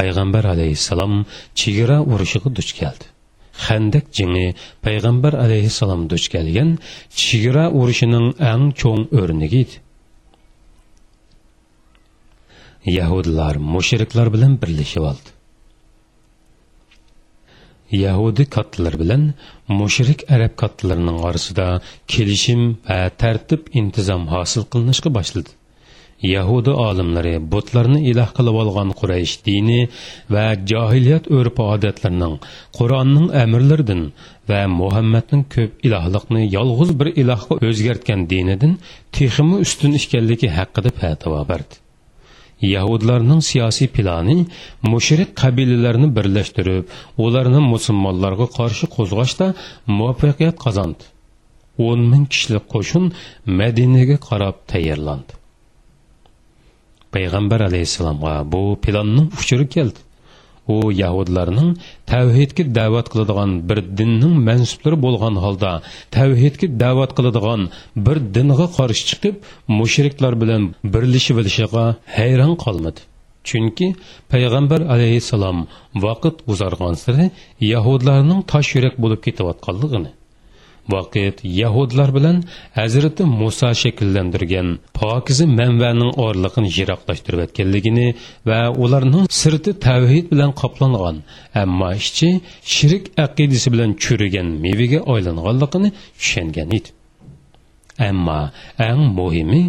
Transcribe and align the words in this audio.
payg'ambar 0.00 0.44
alayhissalom 0.54 1.14
chegara 1.60 1.98
urushiga 2.12 2.48
duch 2.58 2.72
keldi. 2.80 3.06
Handak 3.66 4.06
jingi 4.16 4.46
payg'ambar 4.84 5.32
alayhissalom 5.44 6.02
duch 6.12 6.26
kelgan 6.34 6.70
chegara 7.22 7.64
urushining 7.80 8.26
eng 8.52 8.64
cho'ng 8.80 9.02
o'rnigi 9.20 9.60
edi. 9.64 9.76
Yahudlar 12.98 13.54
mushriklar 13.74 14.26
bilan 14.34 14.52
birlashib 14.62 15.04
oldi. 15.10 15.30
Yahudi 18.04 18.44
kattalar 18.56 18.94
bilan 19.02 19.22
mushrik 19.80 20.20
arab 20.34 20.52
kattalarining 20.62 21.18
orasida 21.28 21.66
kelishim 22.12 22.62
va 22.88 23.00
tartib 23.22 23.62
intizom 23.80 24.22
hosil 24.34 24.62
qilinishga 24.72 25.10
boshladi. 25.18 25.50
Yahudi 26.22 26.72
olimlari 26.86 27.34
butlarni 27.52 28.00
iloh 28.10 28.30
qilib 28.36 28.56
olgan 28.62 28.90
quraysh 29.00 29.34
dini 29.46 29.80
va 30.34 30.46
johiliyat 30.70 31.24
urf 31.38 31.60
odatlarining 31.74 32.34
qur'onning 32.78 33.26
amrlaridan 33.42 34.02
va 34.50 34.60
muhammadning 34.80 35.44
ko'p 35.54 35.86
ilohlikni 35.86 36.42
yolg'iz 36.56 36.90
bir 37.00 37.08
ilohga 37.22 37.54
o'zgartgan 37.68 38.20
dinidan 38.32 38.72
texmi 39.18 39.56
ustun 39.64 39.92
ekanligi 40.00 40.48
haqida 40.58 40.90
fatvo 41.00 41.40
berdi. 41.52 41.74
Yahudlarning 42.74 43.40
siyosiy 43.50 43.88
plani 43.96 44.36
mushrik 44.92 45.30
qabilalarni 45.42 46.08
birlashtirib 46.16 46.84
ularni 47.24 47.60
musulmonlarga 47.72 48.46
qarshi 48.58 48.86
qo'zg'ashda 48.96 49.46
muvaffaqiyat 49.96 50.56
qozondi 50.64 51.04
o'n 51.88 52.00
ming 52.12 52.24
kishilik 52.32 52.64
qo'shin 52.74 53.04
madinaga 53.60 54.16
qarab 54.28 54.56
tayyorlandi. 54.72 55.39
Payg'ambar 57.14 57.60
alayhissalomga 57.68 58.34
bu 58.52 58.62
pilonning 58.84 59.28
uchiri 59.40 59.66
keldi. 59.74 60.00
U 60.74 60.76
yahudlarning 61.02 61.70
tavhidga 62.12 62.64
da'vat 62.78 63.06
qiladigan 63.12 63.50
bir 63.68 63.78
dinning 63.98 64.34
mansublari 64.48 64.96
bo'lgan 65.06 65.34
holda 65.44 65.70
tavhidga 66.16 66.66
da'vat 66.82 67.10
qiladigan 67.18 67.60
bir 68.06 68.16
dinga 68.36 68.66
qarshi 68.78 69.04
chiqib 69.10 69.34
mushriklar 69.78 70.32
bilan 70.42 70.62
birlashib 70.92 71.36
olishiga 71.42 71.84
hayron 72.18 72.54
qolmadi. 72.64 73.00
Chunki 73.48 73.86
payg'ambar 74.32 74.80
alayhissalom 74.94 75.58
vaqt 76.04 76.36
uzargan 76.52 76.94
sari 77.04 77.26
yahudlarning 77.72 78.40
tosh 78.52 78.70
yurak 78.76 78.94
bo'lib 79.02 79.20
ketayotganligini 79.26 80.10
vaqt 80.94 81.36
yahudlar 81.60 82.08
bilan 82.16 82.36
hazrati 82.78 83.22
muso 83.40 83.70
shakllantirgan 83.82 84.68
pokizi 85.00 85.44
manbaning 85.60 86.12
orliqini 86.26 86.68
yiroqlashtirib 86.76 87.40
o'tganligini 87.46 88.06
va 88.48 88.60
ularning 88.84 89.24
sirti 89.40 89.72
tavhid 89.86 90.24
bilan 90.32 90.50
qoplangan 90.60 91.16
ammo 91.62 91.90
ichi 92.02 92.30
shirik 92.74 93.04
aqidasi 93.26 93.68
bilan 93.74 93.90
churigan 94.04 94.48
mevaga 94.64 95.00
aylanganligini 95.14 95.88
tushungan 96.20 96.68
edi. 96.78 96.90
Ammo 98.08 98.40
eng 98.88 99.02
muhimi 99.18 99.62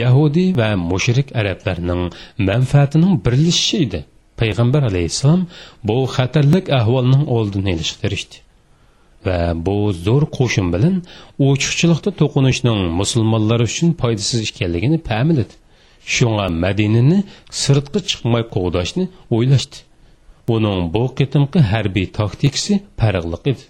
yahudiy 0.00 0.48
va 0.60 0.68
mushrik 0.90 1.28
arablarning 1.40 2.02
manfaatining 2.48 3.12
birlashishi 3.24 3.76
edi 3.86 4.00
payg'ambar 4.40 4.82
alayhissalom 4.90 5.42
bu 5.88 5.96
xatarlik 6.16 6.66
ahvolning 6.80 7.24
oldini 7.36 7.70
olishga 7.74 7.98
tirishdi 8.04 8.43
va 9.26 9.38
bu 9.66 9.76
zo'r 10.06 10.24
qo'shin 10.36 10.66
bilan 10.74 10.94
ochiqchilikda 11.48 12.10
to'qinishning 12.20 12.80
musulmonlar 13.00 13.60
uchun 13.68 13.88
foydasiz 14.00 14.40
ekanligini 14.48 14.98
pamiladi 15.10 15.54
shunga 16.14 16.46
madinani 16.64 17.18
sirtqa 17.62 18.00
chiqmay 18.10 18.44
qo'g'dashni 18.54 19.04
o'ylashdi. 19.36 19.76
Uning 20.54 20.80
bu 20.94 21.04
qitimqi 21.18 21.60
harbiy 21.72 22.06
taktikasi 22.18 22.72
farqliq 23.00 23.44
edi. 23.52 23.64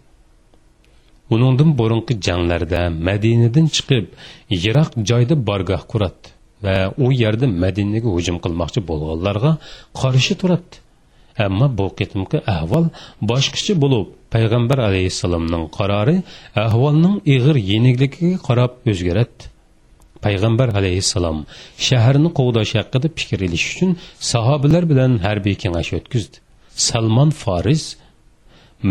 Uningdan 1.34 1.70
burunqi 1.80 2.14
janglarda 2.26 2.80
madinadan 3.08 3.66
chiqib 3.76 4.06
yiroq 4.62 4.90
joyda 5.10 5.34
bargoh 5.48 5.82
quratdi 5.92 6.28
va 6.64 6.76
u 7.04 7.06
yerda 7.22 7.46
madinaga 7.64 8.08
hujum 8.16 8.36
qilmoqchi 8.44 8.80
bo'lganlarga 8.90 9.52
qarshi 10.00 10.34
turadi 10.40 10.74
ammo 11.46 11.66
bu 11.78 11.86
qitimqi 11.98 12.38
ahvol 12.56 12.84
boshqacha 13.30 13.74
bo'lib 13.82 14.08
payg'ambar 14.34 14.78
alayhissalomning 14.88 15.64
qarori 15.78 16.16
ahvolning 16.66 17.16
ig'ir 17.34 17.56
yenigligiga 17.72 18.30
qarab 18.46 18.72
o'zgaradi. 18.92 19.42
Payg'ambar 20.24 20.68
alayhissalom 20.78 21.38
shaharni 21.88 22.30
qug'dash 22.38 22.72
haqida 22.78 23.08
fikr 23.18 23.38
ilish 23.46 23.66
uchun 23.72 23.90
sahobalar 24.32 24.82
bilan 24.92 25.12
harbiy 25.26 25.56
kengash 25.62 25.90
o'tkazdi. 25.98 26.36
Salmon 26.88 27.30
foriz 27.42 27.82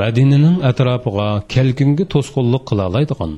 madinaning 0.01 0.57
atrofiga 0.69 1.27
kelkunga 1.53 2.05
to'sqinlik 2.13 2.63
qila 2.69 2.83
oladigan 2.89 3.31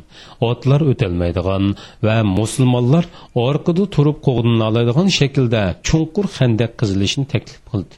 otlar 0.49 0.81
o'tolmaydigan 0.91 1.63
va 2.07 2.17
musulmonlar 2.39 3.05
orqada 3.47 3.83
turib 3.95 4.17
qo'g'dina 4.27 4.65
oladigan 4.71 5.07
shaklda 5.19 5.61
chunqur 5.87 6.25
handaq 6.37 6.71
qizilishini 6.81 7.25
taklif 7.33 7.61
qildi. 7.71 7.95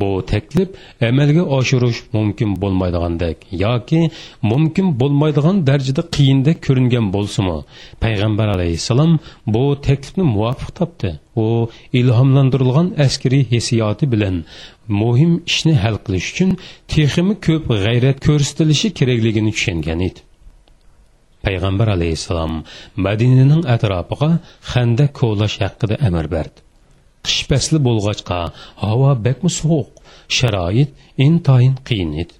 Bu 0.00 0.10
taklif 0.32 0.68
amalga 1.08 1.42
oshirish 1.58 2.00
mumkin 2.16 2.50
bo'lmaydigandek 2.62 3.38
yoki 3.64 4.00
mumkin 4.50 4.86
bo'lmaydigan 5.00 5.56
darajada 5.68 6.02
qiyindek 6.16 6.58
ko'ringan 6.66 7.06
bo'lsimi 7.14 7.58
payg'ambar 8.04 8.48
alayhissalom 8.56 9.12
bu 9.54 9.64
taklifni 9.86 10.24
muvofiq 10.34 10.70
topdi. 10.78 11.10
U 11.44 11.46
ilhomlantirilgan 12.00 12.88
askariy 13.04 13.44
hissiyoti 13.52 14.04
bilan 14.12 14.36
muhim 15.00 15.32
ishni 15.50 15.74
hal 15.82 15.96
qilish 16.04 16.28
uchun 16.32 16.50
teximi 16.92 17.34
ko'p 17.46 17.66
g'ayrat 17.84 18.18
ko'rsatilishi 18.26 18.88
kerakligini 18.98 19.52
tushungan 19.56 20.00
edi. 20.08 20.20
Payg'ambar 21.46 21.88
alayhissalom 21.96 22.52
madinaning 23.06 23.62
atrofiga 23.74 24.30
xanda 24.70 25.04
kovlash 25.18 25.56
haqida 25.64 25.94
amr 26.08 26.26
berdi. 26.36 26.65
Qish 27.26 27.40
fasli 27.50 27.78
bo'lg'achqa 27.88 28.40
havo 28.84 29.10
bakmi 29.26 29.50
sovuq 29.58 29.88
sharoit 30.38 30.90
intayin 31.26 31.74
qiyin 31.88 32.12
edi 32.22 32.34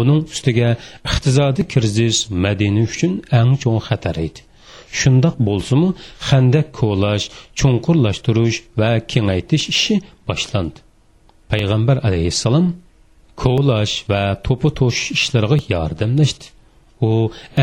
uning 0.00 0.20
ustiga 0.34 0.70
iqtisodiy 1.08 1.66
krizis 1.72 2.18
madina 2.44 2.82
uchun 2.88 3.12
eng 3.40 3.52
cho'ng 3.62 3.80
xatar 3.88 4.16
edi 4.26 4.40
shundoq 5.00 5.36
bo'lsimi 5.48 5.88
xandak 6.28 6.66
ko'lash 6.80 7.26
chunqurlashtirish 7.58 8.58
va 8.80 8.90
kengaytish 9.10 9.66
ishi 9.74 9.94
boshlandi 10.28 10.78
payg'ambar 11.52 11.96
alayhissalom 12.08 12.66
ko'lash 13.42 13.94
va 14.10 14.22
to'pi 14.46 14.68
to'shish 14.78 15.10
ishlariga 15.18 15.58
yordamlashdi 15.74 16.46
u 17.08 17.10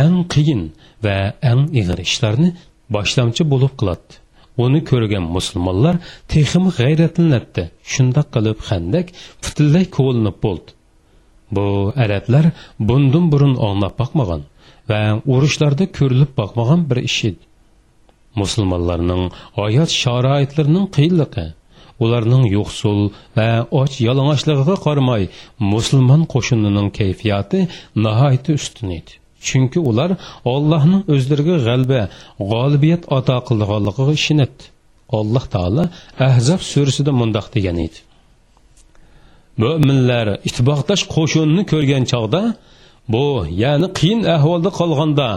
eng 0.03 0.17
qiyin 0.33 0.63
va 1.05 1.17
eng 1.51 1.63
ig'ir 1.79 1.99
ishlarni 2.07 2.49
boshlamchi 2.95 3.43
bo'lib 3.51 3.73
qiladi 3.79 4.19
uni 4.63 4.81
ko'rgan 4.89 5.25
musulmonlar 5.35 5.95
tehim 6.33 6.63
g'ayratlanadi 6.77 7.63
shundoq 7.93 8.27
qilib 8.35 8.59
handak 8.69 9.07
butunlay 9.43 9.85
ko'linib 9.97 10.37
bo'ldi. 10.45 10.69
Bu 11.55 11.65
arablar 12.03 12.45
bundan 12.87 13.25
burun 13.31 13.53
anglab 13.67 13.95
boqmagan 14.01 14.41
va 14.89 15.01
urushlarda 15.33 15.85
ko'rilib 15.97 16.31
boqmagan 16.41 16.81
bir 16.89 16.99
ish 17.09 17.21
edi. 17.29 17.43
Musulmonlarning 18.41 19.23
hayot 19.59 19.91
sharoitlarining 20.01 20.85
qiyinligi 20.97 21.47
ularning 22.03 22.43
yo'qsul 22.57 22.99
va 23.37 23.49
och 23.81 23.93
yalang'ochligiga 24.07 24.75
qaramay 24.85 25.23
musulmon 25.73 26.21
qo'shinining 26.33 26.89
kayfiyati 26.99 27.59
nihoyatda 28.05 28.51
ustun 28.59 28.89
edi. 28.99 29.13
Chunki 29.47 29.79
ular 29.89 30.11
ollohning 30.53 31.01
o'zlariga 31.13 31.55
g'alba 31.67 32.01
g'olibiyat 32.51 33.03
ato 33.17 33.37
qilganligiga 33.47 34.13
ishonadi 34.19 34.63
alloh 35.19 35.45
taolo 35.53 35.83
ahzob 36.27 36.61
surasida 36.71 37.11
mundoq 37.21 37.47
degan 37.55 37.77
edi. 37.85 37.99
Mo'minlar 39.61 40.27
ittifoqdosh 40.47 41.03
qo'shinni 41.15 41.63
ko'rgan 41.71 42.03
chog'da 42.11 42.41
bu 43.13 43.25
ya'ni 43.63 43.87
qiyin 43.99 44.21
ahvolda 44.35 44.69
qolganda 44.79 45.27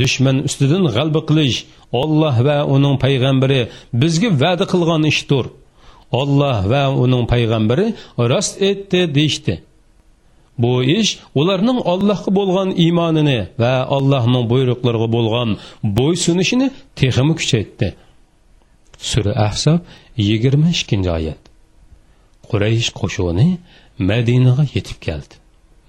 dushman 0.00 0.36
ustidan 0.48 0.84
g'alba 0.96 1.20
qilish 1.28 1.58
olloh 2.02 2.36
va 2.46 2.58
uning 2.74 2.96
payg'ambari 3.04 3.60
bizga 4.02 4.30
va'da 4.42 4.64
qilgan 4.72 5.02
ishdir. 5.12 5.44
Olloh 6.20 6.58
va 6.72 6.84
uning 7.04 7.24
payg'ambari 7.32 7.86
rost 8.32 8.54
aytdi 8.68 9.00
deyishdi. 9.16 9.54
Bu 10.58 10.72
ish 10.84 11.10
ularning 11.40 11.78
allohga 11.92 12.30
bo'lgan 12.38 12.68
iymonini 12.84 13.40
va 13.62 13.74
allohning 13.96 14.44
buyruqlariga 14.52 15.08
bo'lgan 15.16 15.50
bo'ysunishini 15.98 16.70
texmi 17.00 17.34
kuchaytdi. 17.40 17.88
Sura 19.10 19.32
ahsob 19.48 19.80
yigirma 20.28 20.68
ikkinchi 20.76 21.10
oyat. 21.18 21.42
Quraysh 22.50 22.90
qo'shuni 23.00 23.48
madinaga 24.10 24.64
yetib 24.74 24.98
keldi. 25.06 25.34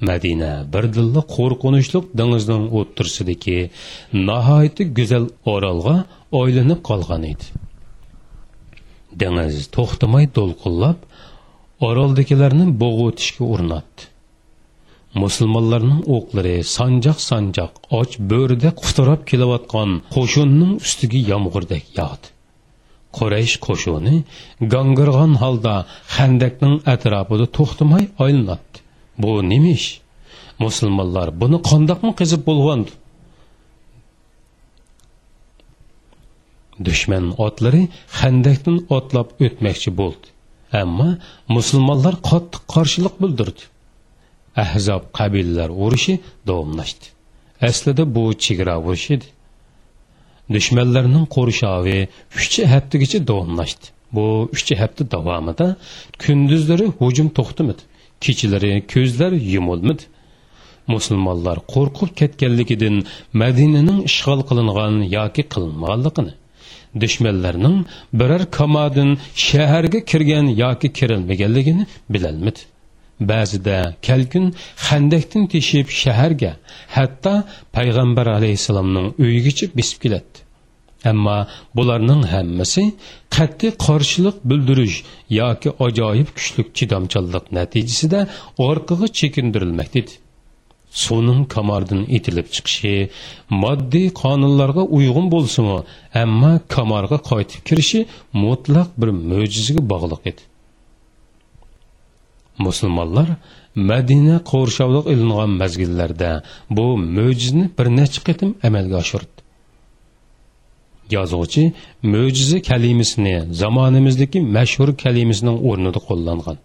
Madina 0.10 0.51
bir 0.74 0.86
dilla 0.95 1.21
qo'rqinchli 1.36 2.00
dengizning 2.19 2.63
o'ttirsidagi 2.80 3.59
nihoyatda 4.30 4.83
go'zal 4.98 5.25
orolga 5.54 5.98
oylanib 6.42 6.80
qolgan 6.89 7.24
edi. 7.33 7.45
Dengiz 9.21 9.57
to'xtamay 9.75 10.25
to'lqinlab 10.38 10.98
oroldagilarni 11.88 12.66
bo'g'itishga 12.83 13.44
urinadi. 13.54 14.12
Musulmonlarning 15.21 16.01
o'qlari 16.15 16.56
sanjoq 16.75 17.19
sanjoq 17.30 17.74
och 18.00 18.12
bo'rida 18.31 18.69
qutirab 18.81 19.21
kelayotgan 19.30 19.89
qo'shinning 20.15 20.71
ustiga 20.86 21.19
yomg'irdek 21.31 21.86
yog'di. 22.00 22.27
Quraysh 23.18 23.56
qo'shuni 23.65 24.15
gangirg'on 24.74 25.33
holda 25.44 25.75
handakning 26.18 26.75
atrofida 26.94 27.48
to'xtamay 27.57 28.04
aylanadi 28.25 28.77
bu 29.21 29.31
nima 29.51 29.71
ish 29.80 29.89
musulmonlar 30.65 31.27
buni 31.42 31.57
qandoqmi 31.69 32.12
qizib 32.19 32.42
bo'lgandi 32.50 32.92
dushman 36.88 37.25
otlari 37.45 37.83
handakdan 38.19 38.77
otlab 38.98 39.27
o'tmoqchi 39.45 39.92
bo'ldi. 40.00 40.25
Ammo 40.81 41.09
musulmonlar 41.56 42.16
qattiq 42.30 42.62
qarshilik 42.74 43.16
bildirdi. 43.24 43.63
Ahzob 44.64 45.04
qabilalar 45.18 45.70
urushi 45.84 46.14
davomlashdi. 46.48 47.06
Aslida 47.62 48.04
bu 48.16 48.24
chegara 48.46 48.76
urushi 48.80 49.14
edi. 49.18 49.28
Dushmanlarning 50.56 51.26
qo'rishovi 51.36 51.98
uch 52.40 52.56
haftagacha 52.74 53.20
davomlashdi. 53.30 53.86
Bu 54.16 54.50
uch 54.54 54.70
hafta 54.82 55.04
davomida 55.12 55.68
kunduzlari 56.24 56.86
hujum 57.00 57.28
to'xtamadi 57.38 57.84
kechalari 58.26 58.72
ko'zlar 58.94 59.32
yumilmadi 59.54 60.04
musulmonlar 60.94 61.58
qo'rqib 61.74 62.10
ketganligidan 62.20 62.96
madinaning 63.42 64.00
ishg'ol 64.10 64.42
qilingan 64.50 64.94
yoki 65.18 65.44
qilinmaganligini 65.54 66.34
dushmanlarning 67.02 67.78
biror 68.20 68.44
kamadin 68.58 69.10
shaharga 69.48 70.00
kirgan 70.12 70.46
yoki 70.64 70.88
kirilmaganligini 70.98 71.84
bilolmadi. 72.14 72.62
Ba'zida 73.19 73.77
kalkun 74.07 74.45
handakdan 74.88 75.44
teshib 75.54 75.88
shaharga 76.01 76.51
hatto 76.95 77.33
payg'ambar 77.75 78.27
alayhissalomning 78.38 79.07
uyigacha 79.24 79.65
besib 79.77 80.00
keladi. 80.04 80.38
Ammo 81.12 81.38
bularning 81.77 82.21
hammasi 82.33 82.83
qat'iy 83.36 83.71
qarshilik 83.86 84.38
bildirish 84.50 84.98
yoki 85.39 85.69
ajoyib 85.86 86.30
kuchli 86.38 86.62
chidamchanlik 86.77 87.45
natijasida 87.57 88.19
orqaga 88.68 89.07
chekindirilmoqda 89.19 89.98
edi 90.04 90.13
suvning 91.04 91.42
kamordan 91.56 92.01
etilib 92.18 92.48
chiqishi 92.56 92.94
moddiy 93.63 94.07
qonunlarga 94.21 94.83
uyg'un 94.98 95.27
bo'lsinu 95.36 95.75
ammo 96.24 96.54
kamorga 96.75 97.18
qaytib 97.30 97.62
kirishi 97.68 98.00
mutlaq 98.44 98.89
bir 99.00 99.09
mo'jizaga 99.30 99.81
bog'liq 99.94 100.21
edi. 100.31 100.42
Musulmonlar 102.66 103.28
madina 103.76 104.36
qo'rshovliq 104.52 105.06
ilingan 105.14 105.52
mazgillarda 105.62 106.32
bu 106.78 106.86
mo'jizani 107.18 107.66
bir 107.78 107.88
necha 108.00 108.22
qatim 108.28 108.50
amalga 108.68 108.96
oshirdi. 109.04 109.40
Yozuvchi 111.16 111.64
mo'jiza 112.14 112.58
kalimasini 112.70 113.36
zamonimizdagi 113.62 114.40
mashhur 114.56 114.90
kalimasining 115.04 115.58
o'rnida 115.70 116.00
qo'llangan. 116.08 116.58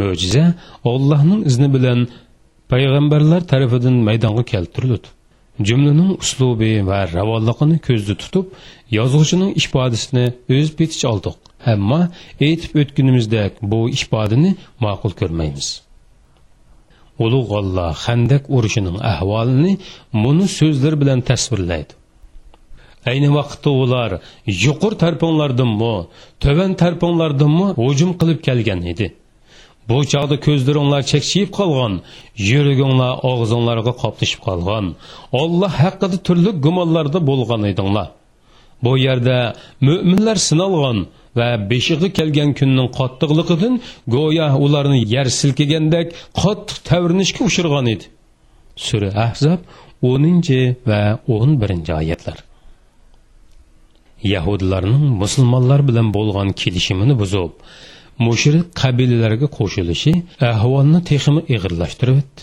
Mo'jiza 0.00 0.44
ollohning 0.92 1.40
izni 1.50 1.68
bilan 1.76 1.98
payg'ambarlar 2.72 3.40
tarafidan 3.52 3.96
maydonga 4.08 4.44
keltiriladi 4.52 5.08
jumlaning 5.68 6.10
uslubi 6.22 6.72
va 6.90 7.00
ravonligini 7.16 7.76
ko'zda 7.86 8.14
tutib 8.22 8.46
yozuvchining 8.98 9.50
ifodasini 9.60 10.24
o'z 10.56 10.68
beticha 10.78 11.06
ammo 11.72 12.00
aytib 12.46 12.72
o'tganimizdek 12.82 13.52
bu 13.70 13.80
ifodani 13.98 14.50
ma'qul 14.84 15.12
ko'rmaymiz. 15.20 15.68
Ulug' 17.24 17.50
olloh 17.60 17.92
handak 18.06 18.42
urushining 18.56 18.98
ahvolini 19.12 19.72
buni 20.22 20.46
so'zlar 20.58 20.94
bilan 21.02 21.20
tasvirlaydi. 21.30 21.92
Ayni 23.10 23.28
vaqtda 23.38 23.70
ular 23.82 24.10
yuqur 24.64 24.92
tarponglardinmi 25.02 25.96
tuvan 26.42 26.72
tarponglardinmi 26.82 27.66
hujum 27.80 28.10
qilib 28.20 28.40
kelgan 28.46 28.80
edi. 28.92 29.06
Bu 29.88 29.98
chog'da 30.12 30.36
ko'zlaringlar 30.46 31.02
chekchiyib 31.12 31.50
qolgan 31.58 31.94
yuraginglar 32.50 33.12
og'zinglarga 33.30 33.92
qoplashib 34.02 34.40
qolgan 34.46 34.86
olloh 35.40 35.72
haqida 35.82 36.16
turli 36.26 36.50
gumonlarda 36.64 37.18
bo'lgan 37.30 37.62
edinglar. 37.72 38.08
Bu 38.84 38.92
yerda 39.06 39.36
mo'minlar 39.88 40.36
sinalgan 40.48 40.98
va 41.38 41.48
beshig'i 41.70 42.08
kelgan 42.18 42.50
kunning 42.58 42.88
qattiqligidan 42.98 43.74
go'yo 44.14 44.46
ularni 44.64 45.00
yer 45.14 45.26
silkigandek 45.40 46.08
qattiq 46.42 46.78
tavrinishga 46.88 47.42
uchirgan 47.48 47.86
edi. 47.94 48.06
Sura 48.86 49.10
ahzob 49.26 49.60
o'ninchi 50.10 50.60
va 50.90 51.02
o'n 51.36 51.50
birinchi 51.62 51.92
oyatlar. 52.00 52.38
Yahudlarning 54.34 55.04
musulmonlar 55.22 55.80
bilan 55.88 56.08
bo'lgan 56.16 56.48
kelishimini 56.60 57.14
buzib 57.22 57.52
mushrik 58.26 58.66
qabilalarga 58.80 59.48
qo'shilishi 59.58 60.12
ahvolni 60.52 61.00
texmi 61.10 61.40
ig'irlashtirib 61.54 62.16
o'tdi 62.22 62.42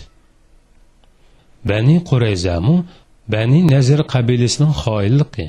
bani 1.69 1.95
qurayzamu 2.09 2.75
bani 3.33 3.59
nazir 3.73 3.99
qabilasining 4.13 4.73
xoinligi 4.83 5.47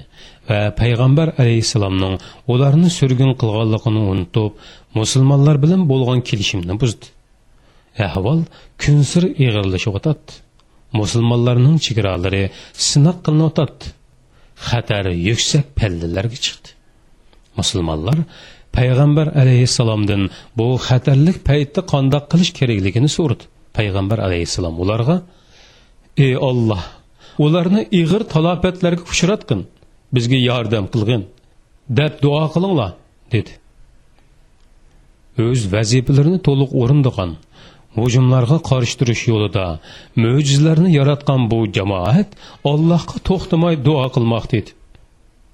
va 0.48 0.60
payg'ambar 0.80 1.28
alayhissalomning 1.42 2.14
ularni 2.52 2.88
surgun 2.98 3.32
qilganligini 3.40 4.02
unutib 4.12 4.52
musulmonlar 4.98 5.56
bilan 5.64 5.82
bo'lgan 5.92 6.20
kelishimni 6.28 6.74
buzdi. 6.82 7.06
Ahvol 8.06 8.40
kunsir 8.82 9.22
ig'irlashayotadi 9.42 10.30
musulmonlarning 11.00 11.76
chegaralari 11.86 12.44
sinoq 12.88 13.16
qilinayotadi 13.26 13.84
xatar 14.68 15.04
yuksak 15.28 15.66
pallalarga 15.78 16.38
chiqdi. 16.44 16.68
Musulmonlar 17.58 18.18
payg'ambar 18.76 19.26
alayhissalomdan 19.42 20.22
bu 20.58 20.66
xatarlik 20.86 21.38
paytda 21.48 21.80
qandoq 21.92 22.24
qilish 22.32 22.52
kerakligini 22.58 23.10
so'radi. 23.16 23.44
Payg'ambar 23.78 24.18
alayhissalom 24.26 24.74
ularga 24.84 25.16
ey 26.26 26.34
olloh 26.50 26.82
ularni 27.44 27.82
ig'ir 28.00 28.22
talofatlarga 28.34 29.04
uchratgin 29.12 29.60
bizga 30.14 30.38
yordam 30.50 30.84
qilgin 30.92 31.22
deb 31.98 32.12
duo 32.24 32.44
qilinglar 32.54 32.92
dedi. 33.34 33.52
O'z 35.46 35.62
vazifalarini 35.74 36.40
to'liq 36.46 36.70
o'rindigan 36.82 37.30
hujumlarga 37.98 38.58
qarshi 38.70 38.94
turish 39.00 39.22
yo'lida 39.32 39.66
mo'jizlarni 40.24 40.90
yaratgan 40.98 41.40
bu 41.52 41.60
jamoat 41.76 42.28
allohga 42.72 43.16
to'xtamay 43.28 43.74
duo 43.86 44.04
qilmoqda 44.16 44.54
edi 44.62 44.72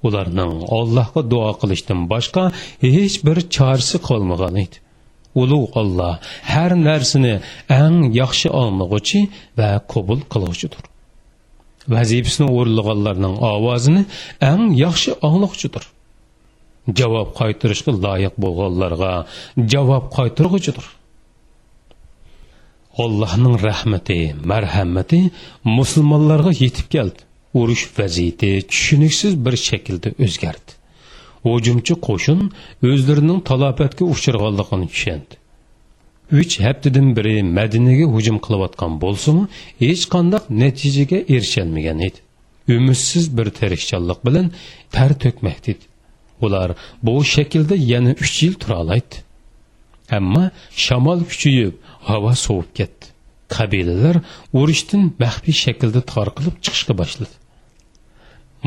ularning 0.07 0.53
ollohga 0.79 1.23
duo 1.33 1.51
qilishdan 1.61 2.01
boshqa 2.13 2.45
hech 2.97 3.17
bir 3.27 3.39
chorasi 3.57 3.99
qolmagan 4.09 4.55
edi 4.65 4.77
ulug' 5.43 5.71
olloh 5.81 6.15
har 6.53 6.73
narsani 6.89 7.35
eng 7.83 7.97
yaxshi 8.21 8.49
anglag'uchi 8.63 9.21
va 9.59 9.71
qabul 9.93 10.21
qiluvchidir. 10.33 10.83
Vazifasini 11.95 12.49
o'rlaganlarning 12.59 13.37
ovozini 13.53 14.03
eng 14.51 14.65
yaxshi 14.85 15.11
anglag'uchidir 15.29 15.85
javob 16.99 17.29
qaytarishga 17.41 17.93
loyiq 18.05 18.35
bo'lganlarga 18.45 19.13
javob 19.73 20.05
qaytarg'uchidir 20.17 20.87
allohning 23.05 23.57
rahmati 23.69 24.19
marhamati 24.53 25.21
musulmonlarga 25.79 26.53
yetib 26.63 26.87
keldi. 26.95 27.21
Urush 27.61 27.85
vaziyati 27.99 28.51
tushuniksiz 28.71 29.33
bir 29.45 29.55
shaklda 29.69 30.11
o'zgardi. 30.25 30.71
Hujumchi 31.47 31.95
qo'shin 32.07 32.41
o'zlarining 32.91 33.41
talofatga 33.51 34.05
uchirganligini 34.15 34.87
tushundi. 34.93 35.35
Uch 36.33 36.61
haftadan 36.61 37.17
beri 37.17 37.43
madinaga 37.43 38.07
hujum 38.15 38.39
qilayotgan 38.47 38.93
bo'lsimi 39.05 39.45
hech 39.83 40.05
qanday 40.15 40.43
natijaga 40.63 41.19
erisholmagan 41.35 41.99
edi 42.09 42.19
umidsiz 42.77 43.25
bir 43.37 43.49
tirishchanlik 43.59 44.21
bilan 44.27 44.47
tar 44.95 45.11
to'kmoqda 45.23 45.69
edi 45.75 45.85
ular 46.45 46.69
bu 47.07 47.15
shaklda 47.35 47.75
yana 47.93 48.13
uch 48.25 48.37
yil 48.43 48.55
turolaydi 48.63 49.17
ammo 50.19 50.45
shamol 50.85 51.21
kuchayib 51.31 51.75
havo 52.09 52.33
sovib 52.47 52.71
ketdi 52.79 53.05
qabilalar 53.57 54.17
urushdan 54.61 55.03
maxfiy 55.23 55.57
shaklda 55.65 56.01
tarqilib 56.15 56.57
chiqishga 56.65 56.95
boshladi 57.01 57.35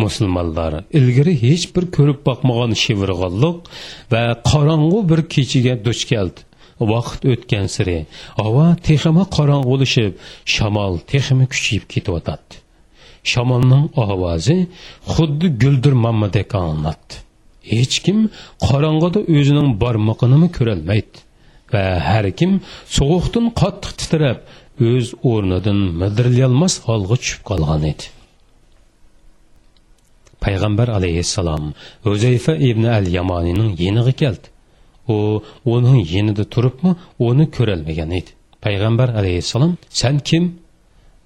musulmonlar 0.03 0.73
ilgari 0.99 1.33
hech 1.45 1.65
bir 1.75 1.85
ko'rib 1.95 2.19
boqmagan 2.29 2.71
shivirg'onliq 2.83 3.57
va 4.13 4.23
qorong'u 4.51 4.99
bir 5.09 5.19
kechaga 5.33 5.73
duch 5.87 6.03
keldi 6.11 6.48
vaqt 6.93 7.21
o'tgan 7.31 7.67
siri 7.75 7.99
havo 8.41 8.65
texima 8.87 9.23
qorong'ulishib 9.37 10.13
shamol 10.55 10.93
texima 11.11 11.45
kuchayib 11.53 11.85
ketyotadi 11.93 12.61
shamolning 13.31 13.85
ovozi 14.03 14.57
xuddi 15.13 15.47
guldir 15.61 15.93
mammadek 16.05 16.51
anglatdi 16.65 17.15
hech 17.71 17.95
kim 18.05 18.19
qorong'ida 18.67 19.19
o'zining 19.37 19.69
bormoqini 19.83 20.47
ko'rolmaydi 20.57 21.17
va 21.73 21.83
har 22.09 22.25
kim 22.39 22.51
sovuqdan 22.97 23.45
qattiq 23.61 23.91
titrab 24.01 24.39
o'z 24.89 25.07
o'rnidan 25.31 25.79
midirlayolmas 26.01 26.73
holga 26.87 27.15
tushib 27.21 27.41
qolgan 27.49 27.83
edi. 27.91 28.05
Payg'ambar 30.43 30.87
alayhissalom 30.97 31.63
uzayfa 32.11 32.53
ibn 32.69 32.83
al 32.97 33.05
yamoniyning 33.17 33.71
yeniga 33.83 34.13
keldi. 34.21 34.47
U 35.15 35.17
uning 35.75 35.99
yonida 36.15 36.43
turibmi 36.53 36.91
uni 37.27 37.45
ko'rolmagan 37.55 38.11
edi. 38.19 38.31
Payg'ambar 38.65 39.09
alayhissalom 39.19 39.71
san 40.01 40.15
kim? 40.29 40.43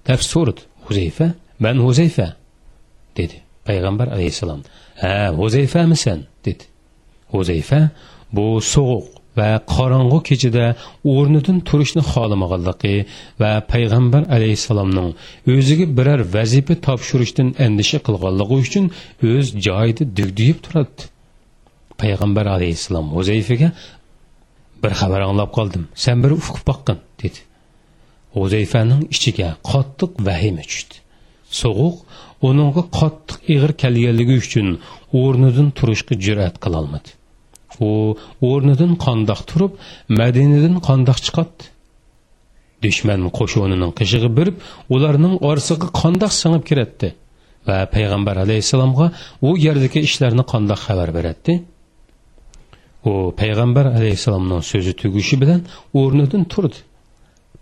deb 0.08 0.20
so'radi. 0.32 0.60
Huzayfa 0.86 1.26
man 1.64 1.76
huzayfa 1.86 2.26
dedi 3.18 3.36
payg'ambar 3.68 4.06
alayhissalom. 4.16 4.60
Ha 5.02 5.16
huzayfamisan 5.40 6.20
dedi. 6.46 6.64
Huzayfa 7.34 7.80
bu 8.36 8.46
sovuq 8.74 9.04
va 9.38 9.50
qorong'u 9.74 10.18
kechada 10.28 10.64
o'rnidan 11.14 11.58
turishni 11.68 12.02
xohlamaganligi 12.12 12.94
va 13.42 13.52
payg'ambar 13.72 14.22
alayhissalomning 14.36 15.10
o'ziga 15.54 15.86
biror 15.98 16.20
vazifa 16.36 16.74
topshirishdan 16.86 17.48
andisha 17.66 17.98
qilganligi 18.06 18.54
uchun 18.64 18.84
o'z 19.32 19.46
joyida 19.66 20.04
dugduyib 20.18 20.58
turadi 20.66 21.02
payg'ambar 22.00 22.46
alayhissalom 22.56 23.06
huzayfaga 23.16 23.68
bir 24.82 24.92
xabar 25.00 25.20
anglab 25.28 25.50
qoldim. 25.56 25.84
San 26.04 26.18
bir 26.24 26.30
ufq 26.40 26.56
boqqin 26.68 26.98
dedi. 27.22 27.40
Huzayfaning 28.36 29.02
ichiga 29.16 29.48
qattiq 29.70 30.12
vahima 30.28 30.64
tushdi 30.70 30.96
sovuq 31.60 31.96
uningga 32.48 32.82
qattiq 32.98 33.38
ig'ir 33.54 33.72
kelganligi 33.82 34.34
uchun 34.44 34.68
o'rnidan 35.20 35.68
turishga 35.78 36.14
jur'at 36.26 36.56
qilolmadi 36.64 37.10
u 37.86 37.90
o'rnidan 38.50 38.92
qandoq 39.04 39.40
turib 39.50 39.72
madinadan 40.20 40.76
qandoq 40.88 41.18
chiqadi? 41.26 41.62
Dushman 42.84 43.20
qo'shinining 43.38 43.92
qishig'i 43.98 44.30
birib 44.38 44.56
ularning 44.94 45.34
orsig'i 45.50 45.88
qandoq 46.00 46.32
singib 46.40 46.64
kiratdi? 46.70 47.08
Va 47.68 47.78
payg'ambar 47.94 48.36
alayhissalomga 48.44 49.06
u 49.46 49.50
yerdagi 49.66 49.98
ishlarni 50.08 50.44
qandoq 50.52 50.80
xabar 50.86 51.08
beradi 51.18 51.52
u 53.10 53.12
payg'ambar 53.40 53.86
alayhissalomning 53.96 54.62
so'zi 54.70 54.92
tugishi 55.02 55.36
bilan 55.42 55.60
o'rnidan 56.00 56.44
turdi. 56.52 56.78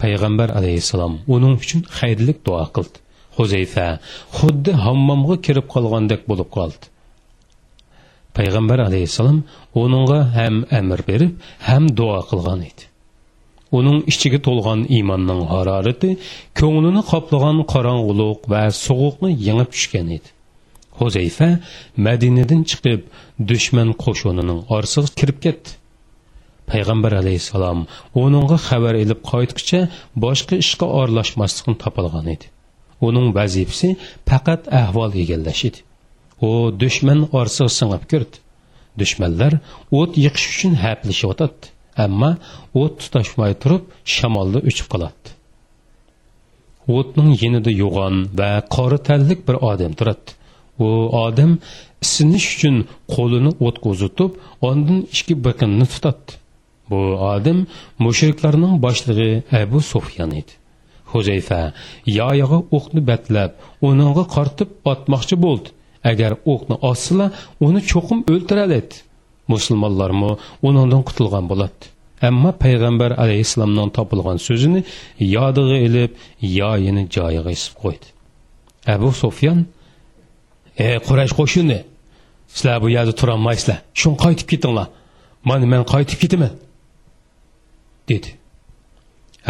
Payg'ambar 0.02 0.49
alayhissalom 0.58 1.14
uning 1.34 1.54
uchun 1.62 1.80
xayrlik 1.99 2.38
duo 2.46 2.64
qildi. 2.76 2.96
Huzayfa 3.37 3.87
xuddi 4.38 4.72
hammomga 4.84 5.37
kirib 5.46 5.66
qolgandek 5.75 6.22
bo'lib 6.30 6.49
qoldi. 6.56 6.84
Payg'ambar 8.37 8.78
alayhissalom 8.88 9.38
uningga 9.82 10.20
ham 10.37 10.56
amr 10.80 11.00
berib 11.11 11.32
ham 11.68 11.84
duo 11.99 12.18
qilgan 12.30 12.61
edi. 12.70 12.84
Uning 13.78 13.99
ichiga 14.12 14.38
to'lgan 14.46 14.80
iymonning 14.96 15.42
harorati 15.52 16.11
ko'nglini 16.61 17.02
qoplagan 17.12 17.58
qorong'uliq 17.72 18.40
va 18.52 18.62
sovuqni 18.87 19.30
yengib 19.46 19.68
tushgan 19.75 20.08
edi. 20.16 20.28
Huzayfa 21.00 21.49
madinadan 22.06 22.62
chiqib 22.70 23.00
dushman 23.50 23.88
qo'shunining 24.04 24.61
orasiga 24.76 25.08
kirib 25.20 25.38
ketdi. 25.44 25.70
Payg'ambar 26.70 27.12
alayhissalom 27.22 27.80
uningga 28.25 28.58
xabar 28.68 28.94
ilib 29.04 29.20
qaytguncha 29.32 29.80
boshqa 30.25 30.54
ishga 30.64 30.87
oralashmaslikni 31.00 31.75
topilgan 31.84 32.26
edi. 32.34 32.46
Uning 33.06 33.26
vazifasi 33.38 33.88
faqat 34.30 34.62
ahvol 34.82 35.11
egallash 35.22 35.62
edi. 35.68 35.80
U 36.49 36.50
dushman 36.82 37.20
orasiga 37.38 37.70
singib 37.78 38.04
kirdi. 38.11 38.37
Dushmanlar 39.00 39.52
o't 39.99 40.12
yiqish 40.25 40.46
uchun 40.52 40.72
haplishyotadi 40.84 41.72
ammo 42.04 42.30
o't 42.82 42.94
tutashmay 43.02 43.52
turib 43.62 43.82
shamolda 44.14 44.58
uchib 44.70 44.87
qoladi. 44.92 45.28
O'tning 46.96 47.30
yinida 47.42 47.70
yo'g'on 47.82 48.16
va 48.38 48.50
qora 48.75 48.99
tanlik 49.08 49.40
bir 49.49 49.56
odam 49.70 49.92
turadi 49.99 50.30
u 50.84 50.88
odam 51.24 51.52
isinish 52.04 52.46
uchun 52.54 52.76
qo'lini 53.14 53.52
o'tga 53.66 53.88
uzatib 53.94 54.32
ondan 54.68 54.98
ikki 55.16 55.34
biqinni 55.46 55.86
tutatdi. 55.92 56.32
Bu 56.90 57.00
odam 57.34 57.58
mushriklarning 58.04 58.74
boshlig'i 58.86 59.30
abu 59.62 59.78
sufyan 59.92 60.30
edi. 60.40 60.52
Huzayfa 61.12 61.60
yoyig'i 62.18 62.58
o'qni 62.76 63.00
batlab 63.10 63.50
uningga 63.88 64.24
qortib 64.34 64.70
otmoqchi 64.92 65.36
bo'ldi. 65.44 65.68
Agar 66.10 66.32
o'qni 66.52 66.76
ossila 66.90 67.26
uni 67.66 67.80
cho'qim 67.90 68.20
o'ltiradi 68.32 68.80
musulmonlarmi 69.52 70.30
uningdan 70.68 71.02
qutulgan 71.08 71.44
bo'ladi. 71.52 71.84
Ammo 72.28 72.50
payg'ambar 72.64 73.10
alayhissalomdan 73.22 73.90
topilgan 73.96 74.38
so'zini 74.48 74.80
yodiga 75.36 75.78
ilib 75.86 76.12
yoyini 76.60 77.02
joyiga 77.16 77.50
isib 77.58 77.74
qo'ydi. 77.82 78.06
Abu 78.94 79.10
sufyan 79.22 79.58
ey 80.76 80.97
quraysh 81.09 81.35
qo'shini 81.38 81.79
sizlar 82.55 82.83
bu 82.83 82.88
yerda 82.97 83.12
turolmaysizlar. 83.21 83.79
Shun 84.00 84.14
qaytib 84.25 84.47
ketinglar. 84.52 84.87
Mana 85.45 85.67
man 85.67 85.83
qaytib 85.93 86.19
ketaman 86.23 86.52
dedi. 88.09 88.31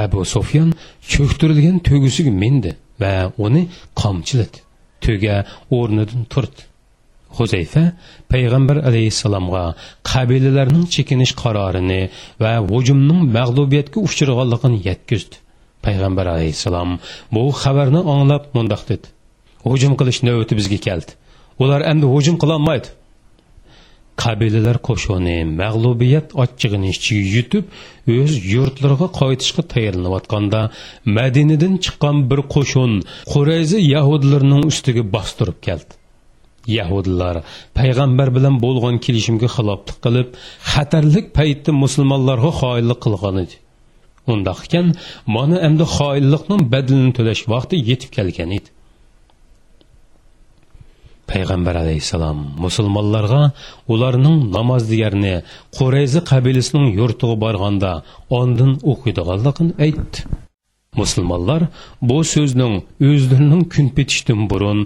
Abu 0.04 0.24
sofyan 0.24 0.68
cho'ktirilgan 1.12 1.76
to'gisiga 1.88 2.32
mindi 2.42 2.70
va 3.02 3.14
uni 3.46 3.62
qomchiladi 4.00 4.58
tuga 5.04 5.36
o'rnidan 5.78 6.22
turdi. 6.32 6.62
Huzayfa 7.38 7.84
payg'ambar 8.32 8.76
alayhissalomga 8.88 9.64
qabilalarning 10.10 10.86
chekinish 10.94 11.32
qarorini 11.42 12.02
va 12.42 12.52
hujumning 12.72 13.20
mag'lubiyatga 13.36 13.98
uchraganligini 14.08 14.78
yetkazdi. 14.88 15.36
Payg'ambar 15.86 16.26
alayhissalom 16.34 16.90
bu 17.34 17.42
xabarni 17.62 18.00
anglab 18.14 18.44
mundoq 18.56 18.82
dedi. 18.90 19.06
Hujum 19.66 19.92
qilish 20.00 20.20
navbati 20.26 20.54
bizga 20.60 20.78
keldi. 20.86 21.12
Ular 21.62 21.80
endi 21.92 22.06
hujum 22.14 22.36
qilolmaydi 22.42 22.88
qabilalar 24.22 24.76
qo'shini 24.88 25.38
mag'lubiyat 25.60 26.34
ochchig'ini 26.42 26.88
ichiga 26.94 27.24
yutib 27.36 27.64
o'z 28.16 28.32
yurtlariga 28.54 29.08
qaytishga 29.20 29.62
tayyorlanayotganda 29.72 30.60
madinadan 31.18 31.74
chiqqan 31.84 32.16
bir 32.30 32.40
qo'shin 32.54 32.92
qurayzi 33.32 33.78
yahudlarning 33.94 34.62
ustiga 34.70 35.04
bostirib 35.14 35.58
keldi. 35.66 35.92
Yahudlar 36.78 37.36
payg'ambar 37.78 38.28
bilan 38.36 38.54
bo'lgan 38.64 38.96
kelishimga 39.04 39.48
xiloflik 39.56 39.98
qilib 40.04 40.28
xatarlik 40.72 41.26
paytda 41.38 41.70
musulmonlarga 41.82 42.50
xoinlik 42.60 43.00
qilgan 43.04 43.36
edi. 43.44 43.56
Undoq 44.32 44.60
ekan 44.66 44.86
mana 45.36 45.56
endi 45.68 45.84
xoinlikning 45.96 46.62
badlini 46.74 47.10
to'lash 47.18 47.42
vaqti 47.52 47.74
yetib 47.90 48.10
kelgan 48.18 48.50
edi. 48.58 48.68
Alayhissalom 51.82 52.38
musulmonlarga 52.64 53.42
ularning 53.88 54.38
namoz 54.56 54.82
digarini 54.92 55.34
qurayzi 55.78 56.20
qabilasining 56.30 56.86
yurtiga 57.00 57.36
borganda 57.44 57.92
ondan 58.40 58.72
o'qiydiganligini 58.92 59.72
aytdi 59.86 60.18
musulmonlar 61.00 61.62
bu 62.08 62.18
so'zning 62.34 62.74
o'zlarining 63.08 63.62
kun 63.74 63.86
petishdan 63.96 64.40
burun 64.50 64.80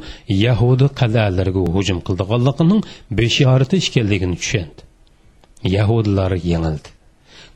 yahudi 0.44 0.86
qal'alariga 1.00 1.62
hujum 1.76 1.98
qildiganligining 2.06 2.80
beshorati 3.18 3.76
ekanligini 3.82 4.36
tushundi 4.42 4.80
yahudilar 5.76 6.32
yengildi 6.52 6.88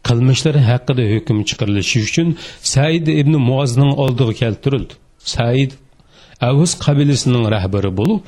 qilmishlari 0.08 0.60
haqida 0.70 1.04
hukm 1.12 1.38
chiqarilishi 1.48 1.98
uchun 2.08 2.28
said 2.72 3.06
ibn 3.22 3.34
muozning 3.50 3.92
oldiga 4.04 4.34
keltirildi. 4.42 4.94
Said 5.34 5.70
avuz 6.48 6.72
qabilasining 6.84 7.44
rahbari 7.54 7.90
bo'lib 8.00 8.20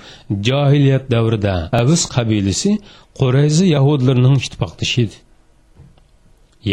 johiliyat 0.49 1.05
davrida 1.15 1.55
avuz 1.81 2.03
qabilasi 2.15 2.71
qurayzi 3.19 3.65
yahudlarning 3.77 4.37
ittifoqdoshi 4.45 4.99
edi. 5.05 5.17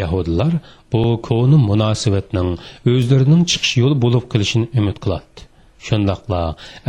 Yahudlar 0.01 0.53
bu 0.91 1.01
koni 1.27 1.57
munosabatning 1.69 2.49
o'zlarining 2.93 3.43
chiqish 3.51 3.73
yo'li 3.81 3.95
bo'lib 4.03 4.25
qilishini 4.31 4.67
umid 4.79 4.97
qiladi. 5.03 5.39
Shundoqla 5.87 6.41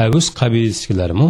avuz 0.07 0.27
qabilasilarmi 0.41 1.29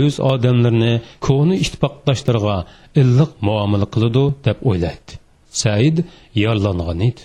өз 0.00 0.14
адамларыны 0.32 0.92
koni 1.26 1.54
ittifoqdoshlarga 1.64 2.56
illiq 3.00 3.30
muomala 3.48 3.86
qiladi 3.94 4.24
deb 4.46 4.58
o'ylaydi. 4.70 5.12
Said 5.62 5.96
yorlangan 6.44 7.00
edi. 7.08 7.22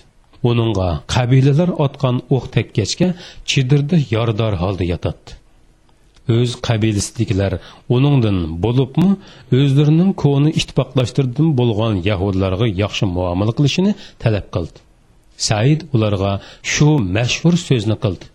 Uningga 0.50 0.88
qabilalar 1.14 1.70
otgan 1.84 2.16
o'q 2.36 2.44
tekkachga 2.56 3.08
chidirda 3.50 3.96
yordor 4.14 4.52
holda 4.62 4.84
yotadi 4.92 5.40
o'z 6.36 6.50
qabilasidagilar 6.66 7.52
uningdan 7.96 8.38
bo'libmi 8.64 9.10
o'zlarining 9.58 10.12
koni 10.24 10.50
ittifoqlashtirdim 10.60 11.48
bo'lgan 11.60 11.94
yahudlarga 12.10 12.66
yaxshi 12.82 13.04
muomala 13.16 13.52
qilishini 13.58 13.92
talab 14.22 14.46
qildi. 14.54 14.78
Said 15.48 15.80
ularga 15.94 16.32
shu 16.72 16.88
mashhur 17.16 17.54
so'zni 17.66 17.96
qildi. 18.04 18.26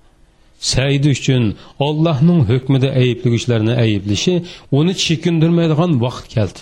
Said 0.71 1.03
uchun 1.15 1.43
ollohning 1.87 2.41
hukmida 2.51 2.89
ayblaguvchilarni 3.03 3.73
ayblashi 3.85 4.33
uni 4.79 4.93
chekindirmaydigan 5.05 5.91
vaqt 6.05 6.25
keldi. 6.35 6.59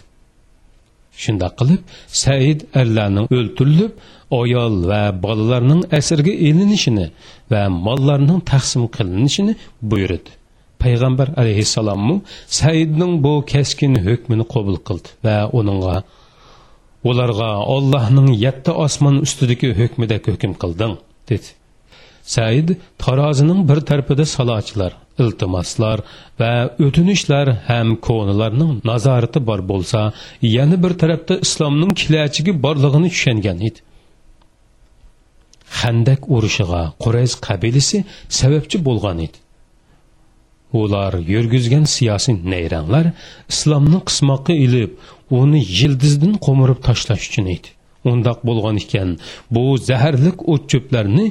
Shundoq 1.23 1.53
qilib 1.59 1.81
said 2.23 2.59
erlarning 2.81 3.27
o'ltirilib 3.37 3.93
ayol 4.41 4.75
va 4.91 5.01
bolalarning 5.25 5.81
asirga 5.99 6.33
ilinishini 6.49 7.07
va 7.51 7.61
mollarning 7.85 8.39
taqsim 8.51 8.83
qilinishini 8.95 9.53
buyurdi. 9.91 10.31
Payg'ambar 10.83 11.27
alayhissalommu 11.41 12.15
saidning 12.59 13.13
bu 13.25 13.33
keskin 13.53 13.93
hukmini 14.07 14.45
qabul 14.53 14.77
qildi 14.87 15.09
va 15.25 15.37
uningga 15.59 15.95
ularga 17.09 17.49
ollohning 17.75 18.29
yetti 18.45 18.71
osmon 18.85 19.15
ustidagi 19.25 19.69
hukmida 19.79 20.17
hukm 20.27 20.51
qilding 20.61 20.93
dedi. 21.29 21.49
Said 22.35 22.67
tarozining 23.03 23.59
bir 23.69 23.79
tarafida 23.89 24.25
salochilar 24.35 24.93
iltimoslar 25.23 25.97
va 26.39 26.51
o'tinishlar 26.85 27.47
ham 27.69 27.87
ko'nilarning 28.07 28.73
nazorati 28.91 29.39
bor 29.49 29.61
bo'lsa 29.71 29.99
yana 30.55 30.77
bir 30.83 30.93
tarafda 31.01 31.35
islomning 31.45 31.91
kelajagi 32.01 32.53
borlig'ini 32.65 33.09
tushungan 33.15 33.59
edi. 33.67 33.79
Handak 35.79 36.21
urushiga 36.35 36.83
qurays 37.03 37.33
qabilasi 37.47 37.97
sababchi 38.39 38.77
bo'lgan 38.87 39.17
edi. 39.27 39.37
Ular 40.81 41.13
yurgizgan 41.33 41.85
siyosiy 41.95 42.35
nayranglar 42.53 43.05
islomni 43.53 43.99
qismoqqa 44.09 44.53
ilib 44.65 44.91
uni 45.39 45.61
yildizdan 45.79 46.33
qo'mirib 46.45 46.79
tashlash 46.87 47.25
uchun 47.29 47.45
edi. 47.55 47.69
Undoq 48.11 48.39
bo'lgan 48.49 48.75
ekan 48.83 49.09
bu 49.53 49.63
zaharlik 49.89 50.37
o't 50.53 50.63
cho'plarni 50.71 51.25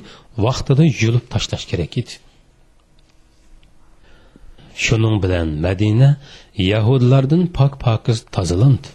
vaqtida 0.47 0.85
yulib 1.03 1.25
tashlash 1.35 1.67
kerak 1.71 1.93
edi. 2.03 2.15
Shuning 4.85 5.17
bilan 5.25 5.49
madina 5.67 6.11
yahudlardan 6.73 7.43
pok 7.57 7.73
pokiz 7.85 8.19
tozalandi. 8.35 8.89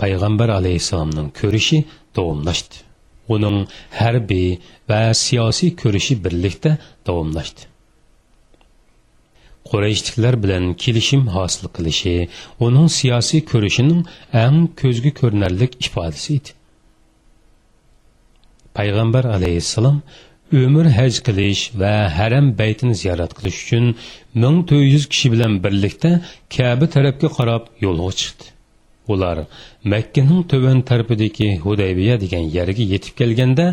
Payg'ambar 0.00 0.48
alayhissalomning 0.58 1.28
ko'rishi 1.40 1.78
davomlashdi. 2.16 2.76
Uning 3.34 3.58
harbiy 4.00 4.50
va 4.90 5.02
siyosiy 5.24 5.70
ko'rishi 5.82 6.14
birlikda 6.24 6.72
davomlashdi. 7.06 7.62
Qurayshliklar 9.70 10.34
bilan 10.44 10.64
kelishim 10.82 11.22
hosil 11.36 11.64
qilishi 11.76 12.14
uning 12.66 12.88
siyosiy 12.98 13.40
ko'rishining 13.50 14.00
eng 14.44 14.58
ko'zga 14.80 15.10
ko'rinarlik 15.20 15.72
ifodasi 15.86 16.30
edi. 16.38 16.50
Payg'ambar 18.76 19.24
alayhissalom 19.36 19.98
umr 20.52 20.86
haj 20.98 21.14
qilish 21.26 21.62
va 21.80 21.94
haram 22.18 22.46
baytini 22.60 22.94
ziyorat 23.02 23.32
qilish 23.38 23.58
uchun 23.64 23.84
ming 24.42 24.56
to'rt 24.68 24.86
yuz 24.94 25.04
kishi 25.12 25.28
bilan 25.34 25.52
birlikda 25.64 26.10
kaba 26.56 26.86
tarafga 26.94 27.28
qarab 27.38 27.62
yo'lga 27.84 28.10
chiqdi 28.20 28.46
ular 29.12 29.36
makkaning 29.92 30.42
to'van 30.52 30.78
tarafidagi 30.90 31.48
hudaybiya 31.64 32.14
degan 32.24 32.44
yerga 32.56 32.84
yetib 32.92 33.14
kelganda 33.20 33.66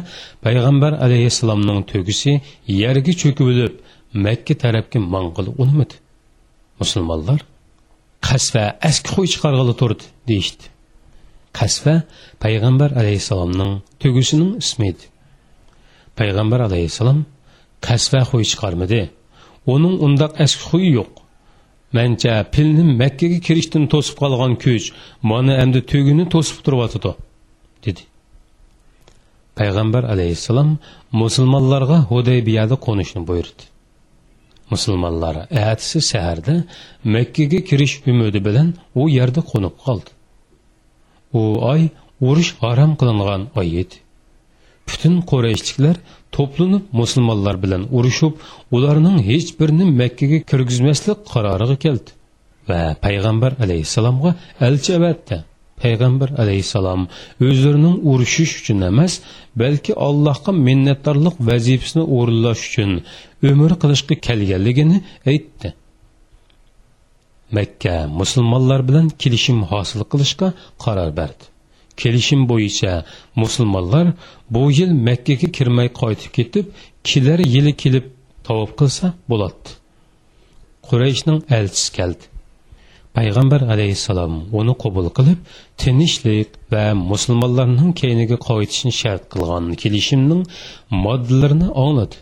payg'ambar 0.45 0.91
alayhissalomning 1.05 1.79
to'gisi 1.91 2.31
yerga 2.81 3.13
cho'kib 3.21 3.49
makka 4.25 4.53
tarafga 4.63 4.99
manqil 5.15 5.47
unmadi 5.63 5.95
musulmonlar 6.81 7.39
qasva 8.27 8.63
aski 8.89 9.09
qo'y 9.15 9.27
chiqarg'ili 9.33 9.73
turdi 9.81 10.05
deyishdi 10.29 10.65
qasva 11.59 11.95
payg'ambar 12.43 12.89
alayhissalomning 13.01 13.73
tugisining 14.01 14.51
ismi 14.63 14.85
edi 14.93 15.05
payg'ambar 16.19 16.59
alayhissalom 16.67 17.19
qasva 17.87 18.21
qo'y 18.31 18.45
chiqarmidi? 18.51 19.01
Uning 19.73 19.95
undoq 20.05 20.31
eski 20.45 20.63
xuyi 20.69 20.89
yo'q. 20.99 21.11
Mancha 21.97 22.33
pilni 22.53 22.83
makkaga 23.01 23.39
kirishdan 23.47 23.83
to'sib 23.93 24.15
qolgan 24.21 24.53
kuch 24.63 24.85
mana 25.29 25.53
endi 25.63 25.79
tugini 25.91 26.25
to'sib 26.33 26.57
turyotidi 26.65 27.11
dedi. 27.85 28.03
Payg'ambar 29.59 30.03
alayhissalom 30.13 30.69
musulmonlarga 31.21 31.97
hudaybiyada 32.11 32.75
qo'nishni 32.85 33.21
buyurdi. 33.29 33.63
Musulmonlar 34.73 35.35
atisi 35.71 35.99
saharda 36.11 36.55
makkaga 37.15 37.59
kirish 37.69 37.95
umidi 38.11 38.39
bilan 38.47 38.67
u 39.01 39.03
yerda 39.17 39.41
qo'nib 39.51 39.75
qoldi. 39.85 40.11
U 41.39 41.41
oy 41.73 41.81
urush 42.27 42.51
harom 42.61 42.91
qilingan 42.99 43.41
oy 43.59 43.69
edi. 43.81 43.97
Butun 44.89 45.15
qurayshliklar 45.31 45.95
to'planib 46.35 46.83
musulmonlar 46.99 47.55
bilan 47.63 47.83
urushib 47.97 48.33
ularning 48.75 49.17
hech 49.29 49.49
birini 49.59 49.85
makkaga 50.01 50.39
kirgizmaslik 50.51 51.19
qaroriga 51.33 51.77
keldi. 51.85 52.09
Va 52.69 52.81
payg'ambar 53.05 53.51
alayhissalomga 53.63 54.31
elchi 54.67 54.91
avatdi 54.99 55.37
payg'ambar 55.83 56.29
alayhissalom 56.41 57.01
o'zlarining 57.47 57.95
urushish 58.11 58.53
uchun 58.59 58.79
emas 58.91 59.13
balki 59.61 59.93
allohga 60.07 60.51
minnatdorlik 60.67 61.35
vazifasini 61.49 62.03
o'rinlash 62.17 62.61
uchun 62.69 62.91
umr 63.51 63.71
qilishga 63.81 64.15
kelganligini 64.27 64.97
aytdi. 65.31 65.69
Makka 67.57 67.95
musulmonlar 68.19 68.79
bilan 68.89 69.05
kelishim 69.21 69.59
hosil 69.71 70.01
qilishga 70.11 70.47
qaror 70.83 71.11
berdi. 71.19 71.43
Kelishim 72.01 72.41
bo'yicha 72.51 72.91
musulmonlar 73.41 74.07
bu 74.53 74.63
yil 74.77 74.91
makkaga 75.07 75.47
kirmay 75.57 75.87
qaytib 76.01 76.31
ketib 76.37 76.65
kelar 77.09 77.39
yili 77.55 77.73
kelib 77.83 78.05
tavob 78.47 78.71
qilsa 78.79 79.05
bo'ladi. 79.31 79.69
Qurayshning 80.87 81.39
elchisi 81.57 81.89
keldi. 81.97 82.25
Payg'ambar 83.17 83.61
alayhissalom 83.73 84.33
uni 84.59 84.73
qabul 84.83 85.07
qilib 85.17 85.39
tinchlik 85.81 86.49
va 86.73 86.85
musulmonlarning 87.11 87.91
keyniga 88.01 88.37
qaytishni 88.49 88.93
shart 89.01 89.23
qilgan 89.33 89.65
kelishimning 89.81 90.41
moddalarini 91.05 91.67
angladi. 91.83 92.15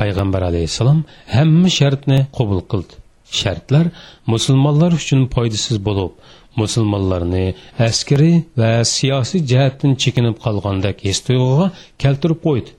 Payg'ambar 0.00 0.42
alayhissalom 0.50 1.00
hamma 1.34 1.70
shartni 1.78 2.18
qabul 2.38 2.60
qildi. 2.72 2.94
Shartlar 3.40 3.86
musulmonlar 4.32 4.90
uchun 5.00 5.20
foydasiz 5.34 5.76
bo'lib 5.88 6.12
musulmonlarni 6.60 7.44
askariy 7.88 8.36
va 8.60 8.70
siyosiy 8.94 9.40
jihatdan 9.50 9.92
chekinib 10.02 10.36
qolgandek 10.44 10.96
his 11.08 11.18
tuyg'uga 11.26 11.66
keltirib 12.02 12.40
qo'ydi 12.46 12.70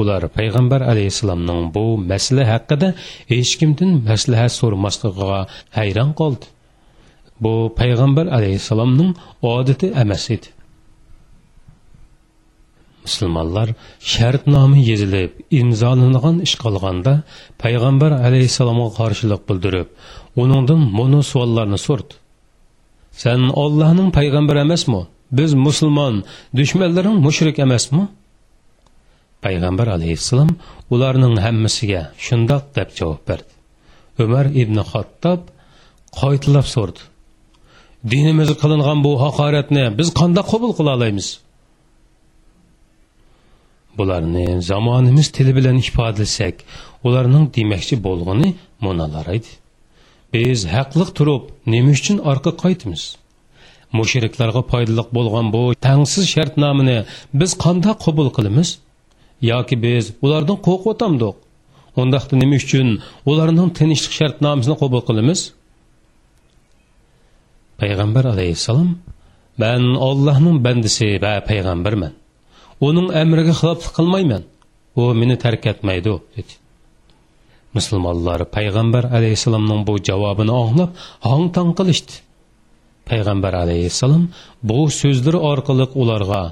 ular 0.00 0.22
payg'ambar 0.38 0.80
alayhissalomning 0.92 1.62
bu 1.74 1.84
masala 2.10 2.44
haqida 2.52 2.88
hech 3.32 3.52
kimdan 3.60 3.90
maslahat 4.10 4.52
so'ramasligiga 4.60 5.40
hayron 5.78 6.10
qoldi 6.20 6.46
bu 7.44 7.54
payg'ambar 7.80 8.26
alayhissalomning 8.38 9.10
odati 9.54 9.86
emas 10.02 10.24
edi 10.36 10.48
musulmonlar 13.06 13.68
shartnoma 14.12 14.78
yezilib 14.90 15.30
imzolangan 15.60 16.36
ish 16.46 16.56
qolganda 16.64 17.12
payg'ambar 17.62 18.10
alayhissalomga 18.26 18.88
qarshilik 19.00 19.42
bildirib 19.48 19.88
uningdan 20.42 20.80
mono 20.98 21.20
savollarni 21.32 21.78
so'rdi 21.86 22.14
Sen 23.22 23.40
Allah'ın 23.62 24.10
peygamberi 24.10 24.10
payg'ambari 24.10 24.58
emasmi? 24.58 25.06
Biz 25.32 25.54
musulmon 25.54 26.24
müşrik 26.56 27.18
mushrik 27.26 27.58
emasmi? 27.58 28.08
Payg'ambar 29.42 29.86
aleyhisselam 29.96 30.50
ularning 30.90 31.34
hammasiga 31.46 32.02
shundoq 32.26 32.62
deb 32.76 32.88
javob 32.98 33.22
berdi. 33.28 33.52
Umar 34.24 34.46
ibn 34.62 34.76
xattob 34.90 35.40
qaytilab 36.20 36.66
so'rdi. 36.74 37.00
Dinimizga 38.10 38.56
qilingan 38.62 38.98
bu 39.06 39.12
haqoratni 39.24 39.84
biz 39.98 40.08
qanday 40.20 40.44
qabul 40.52 40.72
qila 40.78 40.90
olamiz 40.98 41.28
bularni 43.98 44.62
zamonimiz 44.70 45.28
tili 45.36 45.52
bilan 45.58 45.76
ifodalasak 45.84 46.54
ularning 47.06 47.44
demoqchi 47.56 47.94
bo'lgani 48.06 48.48
munalar 48.84 49.26
edi. 49.36 49.50
Biz 50.34 50.58
haqliq 50.74 51.10
turib 51.18 51.42
nima 51.72 51.90
uchun 51.98 52.18
orqa 52.30 52.50
qaytimiz 52.62 53.02
mushriklarga 53.98 54.62
foydali 54.70 55.04
bo'lgan 55.16 55.46
bu 55.54 55.62
tangsiz 55.86 56.24
shartnomani 56.34 56.98
biz 57.40 57.50
qanday 57.64 57.94
qabul 58.04 58.28
qilamiz? 58.36 58.68
Yoki 59.50 59.76
biz 59.84 60.04
ulardan 60.24 60.58
qo'rqyotamdiq 60.66 61.34
undaqda 62.00 62.34
nima 62.42 62.56
uchun 62.62 62.88
ularning 63.30 63.68
tinchlik 63.78 64.12
shartnomasini 64.20 64.76
qabul 64.82 65.02
qilamiz? 65.08 65.40
Payg'ambar 67.80 68.24
alayhissalom 68.34 68.90
man 69.62 69.82
ollohning 70.08 70.56
bandisi 70.66 71.08
va 71.24 71.34
payg'ambarman. 71.50 72.12
Uning 72.88 73.08
amriga 73.22 73.54
xiloflik 73.60 73.92
qilmayman. 73.98 74.42
U 75.00 75.02
meni 75.20 75.36
tark 75.44 75.62
etmaydi 75.72 76.12
dedi. 76.36 76.52
Musulmonlar 77.76 78.40
payg'ambar 78.56 79.04
alayhissalomning 79.16 79.80
bu 79.88 79.94
javobini 80.08 80.54
anglab 80.62 80.90
hong 81.28 81.46
tong 81.56 81.70
qilishdi. 81.78 82.14
Payg'ambar 83.08 83.52
alayhissalom 83.64 84.24
bu 84.68 84.78
so'zlari 85.00 85.38
orqali 85.50 85.86
ularga 86.02 86.42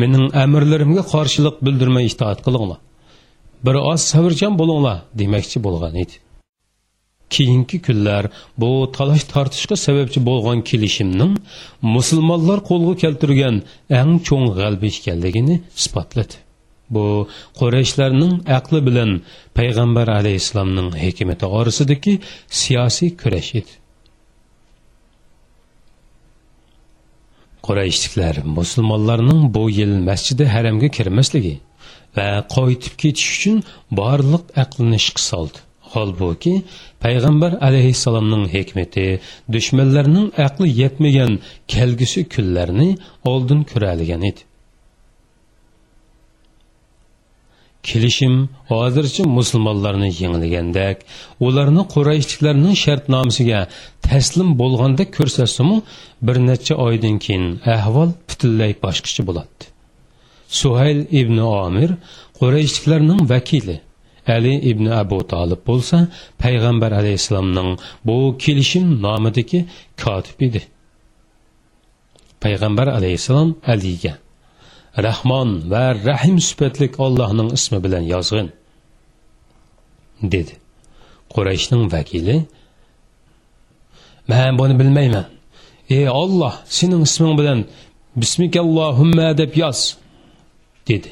mening 0.00 0.26
amrlarimga 0.44 1.02
qarshilik 1.12 1.56
bildirmay 1.66 2.04
itoat 2.12 2.38
qilinglar. 2.46 2.80
Bir 3.64 3.76
oz 3.92 4.00
sabrchan 4.12 4.52
bo'linglar 4.60 4.98
demoqchi 5.20 5.58
bo'lgan 5.66 5.94
edi. 6.02 6.14
Keyingi 7.34 7.78
kunlar 7.86 8.24
bu 8.60 8.70
talash 8.96 9.24
tortishga 9.32 9.76
sababchi 9.86 10.20
bo'lgan 10.28 10.58
kelishimning 10.70 11.32
musulmonlar 11.96 12.58
qo'lga 12.70 12.94
keltirgan 13.02 13.56
eng 14.00 14.12
cho'ng 14.26 14.46
g'alba 14.58 14.86
ekanligini 14.92 15.56
isbotladi. 15.80 16.43
Bu 16.96 17.06
qurayshlarning 17.60 18.34
aqli 18.58 18.80
bilan 18.88 19.10
payg'ambar 19.58 20.08
alayhissalomning 20.18 20.90
hikmati 21.04 21.46
orasidagi 21.58 22.14
siyosiy 22.60 23.10
kurash 23.22 23.50
edi. 23.60 23.72
Qurayshliklar 27.66 28.34
musulmonlarning 28.58 29.40
bu 29.54 29.64
yil 29.78 29.94
masjidi 30.08 30.44
haramga 30.54 30.88
kirmasligi 30.96 31.54
va 32.16 32.28
qaytib 32.56 32.94
ketish 33.02 33.28
uchun 33.36 33.56
borliq 34.00 34.44
aqlini 34.62 34.98
ishqa 35.02 35.22
soldi. 35.30 35.58
Holbuki 35.94 36.54
payg'ambar 37.04 37.52
alayhissalomning 37.68 38.44
hikmati 38.54 39.06
dushmanlarning 39.54 40.26
aqli 40.46 40.68
yetmagan 40.82 41.32
kelgusi 41.74 42.20
kunlarni 42.34 42.88
oldin 43.32 43.60
ko'raligan 43.70 44.22
edi. 44.30 44.42
Kelishim 47.88 48.34
hozircha 48.70 49.24
musulmonlarni 49.36 50.10
yengilgandek 50.20 50.96
ularni 51.46 51.82
qurayshliklarning 51.94 52.74
shartnomasiga 52.84 53.60
taslim 54.08 54.48
bo'lgandek 54.60 55.08
ko'rsatsimu 55.18 55.76
bir 56.26 56.36
necha 56.48 56.74
oydan 56.86 57.16
keyin 57.24 57.46
ahvol 57.76 58.10
butunlay 58.28 58.72
boshqacha 58.84 59.22
bo'ladi. 59.28 59.62
Suhayl 60.60 61.00
ibn 61.20 61.36
omir 61.64 61.90
qurayshliklarning 62.38 63.20
vakili 63.32 63.76
ali 64.36 64.54
ibn 64.70 64.86
abu 65.02 65.18
tolib 65.32 65.60
bo'lsa 65.68 65.98
payg'ambar 66.42 66.90
alayhissalomning 67.00 67.70
bu 68.06 68.16
kelishim 68.44 68.86
nomidagi 69.06 69.60
kotib 70.02 70.38
edi. 70.48 70.62
Payg'ambar 72.44 72.86
alayhissalom 72.98 73.50
aliga 73.72 74.14
rahmon 74.98 75.70
va 75.70 75.94
rahim 75.94 76.38
sifatlik 76.40 77.00
ollohning 77.00 77.52
ismi 77.52 77.84
bilan 77.84 78.04
yozg'in 78.14 78.48
dedi. 80.22 80.54
Qurayshning 81.34 81.92
vakili 81.92 82.36
man 84.28 84.58
buni 84.58 84.74
bilmayman. 84.80 85.26
Ey 85.90 86.08
olloh 86.08 86.54
sening 86.64 87.02
isming 87.02 87.38
bilan 87.40 87.58
bismikallohumma 88.16 89.38
deb 89.38 89.52
yoz 89.62 89.96
dedi. 90.88 91.10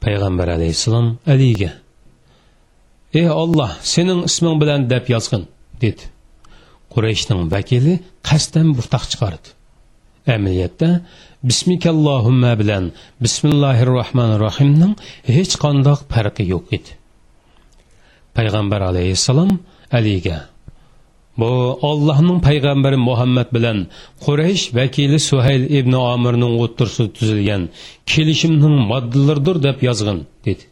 Payg'ambar 0.00 0.48
alayhissalom 0.56 1.18
aliga 1.26 1.70
ey 3.14 3.30
olloh 3.30 3.70
sening 3.82 4.20
isming 4.28 4.56
bilan 4.62 4.90
deb 4.90 5.04
yozg'in 5.14 5.44
dedi. 5.80 6.04
Qurayshning 6.92 7.40
vakili 7.54 7.94
qasddan 8.28 8.68
burtaq 8.76 9.04
chiqardi. 9.10 9.57
Amaliyotda 10.36 10.88
bismikallohumma 11.48 12.52
bilan 12.60 12.84
bismillahi 13.24 13.82
rohmanir 13.86 14.40
rohimning 14.46 14.92
hech 15.36 15.54
qandoq 15.64 15.98
farqi 16.12 16.44
yo'q 16.52 16.64
edi. 16.76 16.90
Payg'ambar 18.36 18.80
alayhissalom 18.90 19.50
aliga 19.98 20.38
bu 21.40 21.50
ollohning 21.90 22.38
payg'ambari 22.48 22.98
muhammad 23.08 23.48
bilan 23.56 23.78
quraysh 24.24 24.64
vakili 24.78 25.18
suhayl 25.30 25.62
ibn 25.78 25.92
omirning 26.12 26.52
o'ttirsida 26.62 27.08
tuzilgan 27.16 27.62
kelishimning 28.12 28.76
moddalaridir 28.90 29.56
deb 29.66 29.78
yozg'in 29.88 30.18
dedi. 30.46 30.64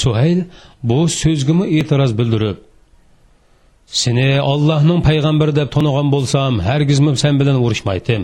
Suhayl 0.00 0.40
bu 0.88 0.98
so'zgimi 1.20 1.64
e'tiroz 1.78 2.12
bildirib 2.20 2.58
seni 4.02 4.28
ollohning 4.52 5.00
payg'ambari 5.08 5.52
deb 5.60 5.68
tanigan 5.76 6.08
bo'lsam 6.14 6.52
hargizmi 6.68 7.10
sen 7.22 7.34
bilan 7.40 7.56
urushmaydim? 7.64 8.22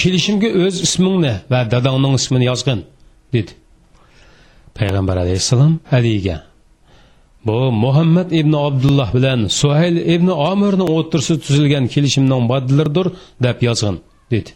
Kelishimga 0.00 0.48
o'z 0.64 0.76
ismingni 0.86 1.34
va 1.52 1.60
dadangning 1.72 2.14
ismini 2.20 2.46
yozgin 2.50 2.80
dedi. 3.34 3.52
Payg'ambar 4.78 5.16
alayhissalom 5.24 5.72
aliga 5.98 6.36
bu 7.46 7.58
muhammad 7.84 8.28
ibn 8.40 8.52
abdulloh 8.66 9.08
bilan 9.16 9.40
suhayl 9.60 9.96
ibn 10.14 10.28
omirni 10.50 10.84
o'tirsi 10.96 11.34
tuzilgan 11.44 11.84
kelishimning 11.94 12.42
moddalaridir 12.50 13.06
deb 13.44 13.58
yozgin 13.68 13.96
dedi. 14.32 14.50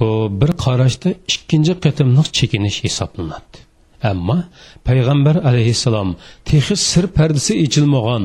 Bu 0.00 0.10
bir 0.40 0.50
qarashda 0.64 1.10
ikkinchi 1.34 1.74
qatimliq 1.84 2.28
chekinish 2.38 2.78
hisoblanadi. 2.84 3.58
Ammo 4.10 4.38
payg'ambar 4.88 5.36
alayhissalom 5.50 6.10
texi 6.48 6.74
sir 6.90 7.04
pardasi 7.16 7.52
ichilmagan 7.64 8.24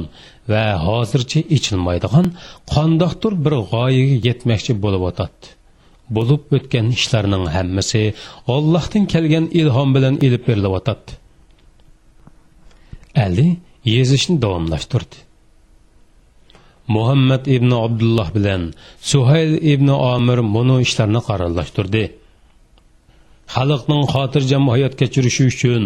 va 0.52 0.66
hozircha 0.86 1.40
ichilmaydigan 1.58 2.28
qandoqdir 2.74 3.34
bir 3.46 3.54
g'oyaga 3.72 4.16
yetmoqchi 4.28 4.74
bo'lib 4.84 5.04
o'tadi. 5.10 5.46
Bo'lib 6.16 6.42
o'tgan 6.58 6.88
ishlarning 6.98 7.46
hammasi 7.56 8.04
ollohdan 8.56 9.04
kelgan 9.14 9.46
ilhom 9.62 9.90
bilan 9.96 10.16
ilib 10.26 10.44
berilyotadi 10.50 11.12
ali 13.26 13.48
yezishni 13.96 14.36
davomlashtirdi. 14.44 15.16
Muhammad 16.96 17.44
ibn 17.56 17.72
abdulloh 17.86 18.28
bilan 18.38 18.62
suhayl 19.12 19.54
ibn 19.74 19.88
omir 20.16 20.40
buni 20.56 20.76
ishlarni 20.86 21.22
qarorlashtirdi. 21.30 22.04
Xalqning 23.56 24.04
xotirjam 24.14 24.64
hayot 24.74 24.94
kechirishi 25.00 25.44
uchun 25.52 25.84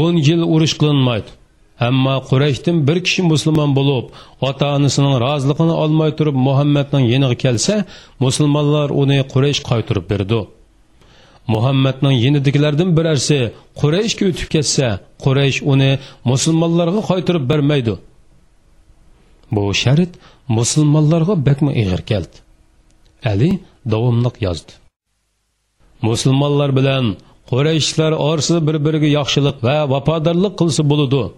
o'n 0.00 0.14
yil 0.28 0.42
urush 0.54 0.74
qilinmaydi. 0.80 1.30
Әмма 1.78 2.16
Құрайштың 2.26 2.80
бір 2.86 2.98
кіші 3.06 3.22
мұсылман 3.28 3.70
болып, 3.76 4.10
ата-анасының 4.42 5.20
разылығын 5.22 5.68
алмай 5.76 6.10
тұрып, 6.18 6.34
Мұхаммеднің 6.34 7.06
еніғі 7.06 7.38
келсе, 7.38 7.76
мұсылманлар 8.18 8.90
оны 8.90 9.20
Құрайш 9.30 9.60
қайтырып 9.68 10.08
берді. 10.10 10.40
Мұхаммеднің 11.46 12.18
енідікілердің 12.18 12.90
бірәрсі 12.98 13.38
Құрайшке 13.78 14.32
өтіп 14.32 14.50
кетсе, 14.56 14.98
Құрайш 15.22 15.62
оны 15.62 16.00
мұсылманларға 16.26 17.06
қайтырып 17.12 17.46
бермейді. 17.46 17.96
Бұл 19.54 19.70
шәріт 19.70 20.18
мұсылманларға 20.50 21.38
бәкмі 21.46 21.78
иғыр 21.78 22.02
келді. 22.02 22.42
Әли 23.22 23.54
давамлық 23.86 24.42
yazdı. 24.42 24.74
Мұсылманлар 26.02 26.74
білән 26.74 27.16
Құрайшылар 27.48 28.18
арсы 28.18 28.58
бір-бірге 28.60 29.08
яқшылық 29.14 29.62
вә 29.64 29.84
вападарлық 29.88 30.58
қылсы 30.58 30.84
болуды. 30.84 31.30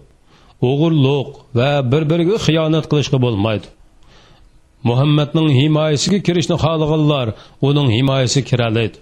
O'g'irliq 0.69 1.29
va 1.57 1.69
bir 1.91 2.03
biriga 2.11 2.37
xiyonat 2.45 2.85
qilishga 2.91 3.17
bo'lmaydi. 3.25 3.67
Muhammadning 4.89 5.49
himoyasiga 5.59 6.19
kirishni 6.27 6.55
xohlaganlar 6.63 7.27
uning 7.67 7.89
himoyasiga 7.97 8.45
kiralaydi. 8.51 8.97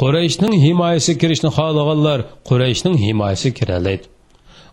Qurayshning 0.00 0.54
himoyasiga 0.66 1.18
kirishni 1.22 1.50
xohlaganlar 1.58 2.18
qurayshning 2.48 2.96
himoyasiga 3.06 3.54
kiralaydi. 3.60 4.06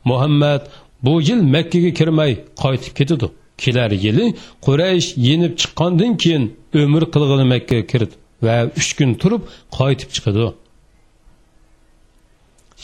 Muhammad 0.10 0.62
bu 1.06 1.14
yil 1.28 1.42
makkaga 1.56 1.92
kirmay 2.00 2.32
qaytib 2.64 2.94
ketadi. 3.00 3.28
Kelar 3.64 3.92
yili 4.06 4.26
quraysh 4.66 5.08
yenib 5.28 5.54
chiqqandan 5.62 6.12
keyin 6.22 6.44
umr 6.84 7.04
qilg'ini 7.14 7.46
makkaga 7.54 7.86
kirdi 7.92 8.16
va 8.46 8.56
uch 8.80 8.92
kun 8.98 9.12
turib 9.22 9.42
qaytib 9.78 10.10
chiqadi. 10.16 10.48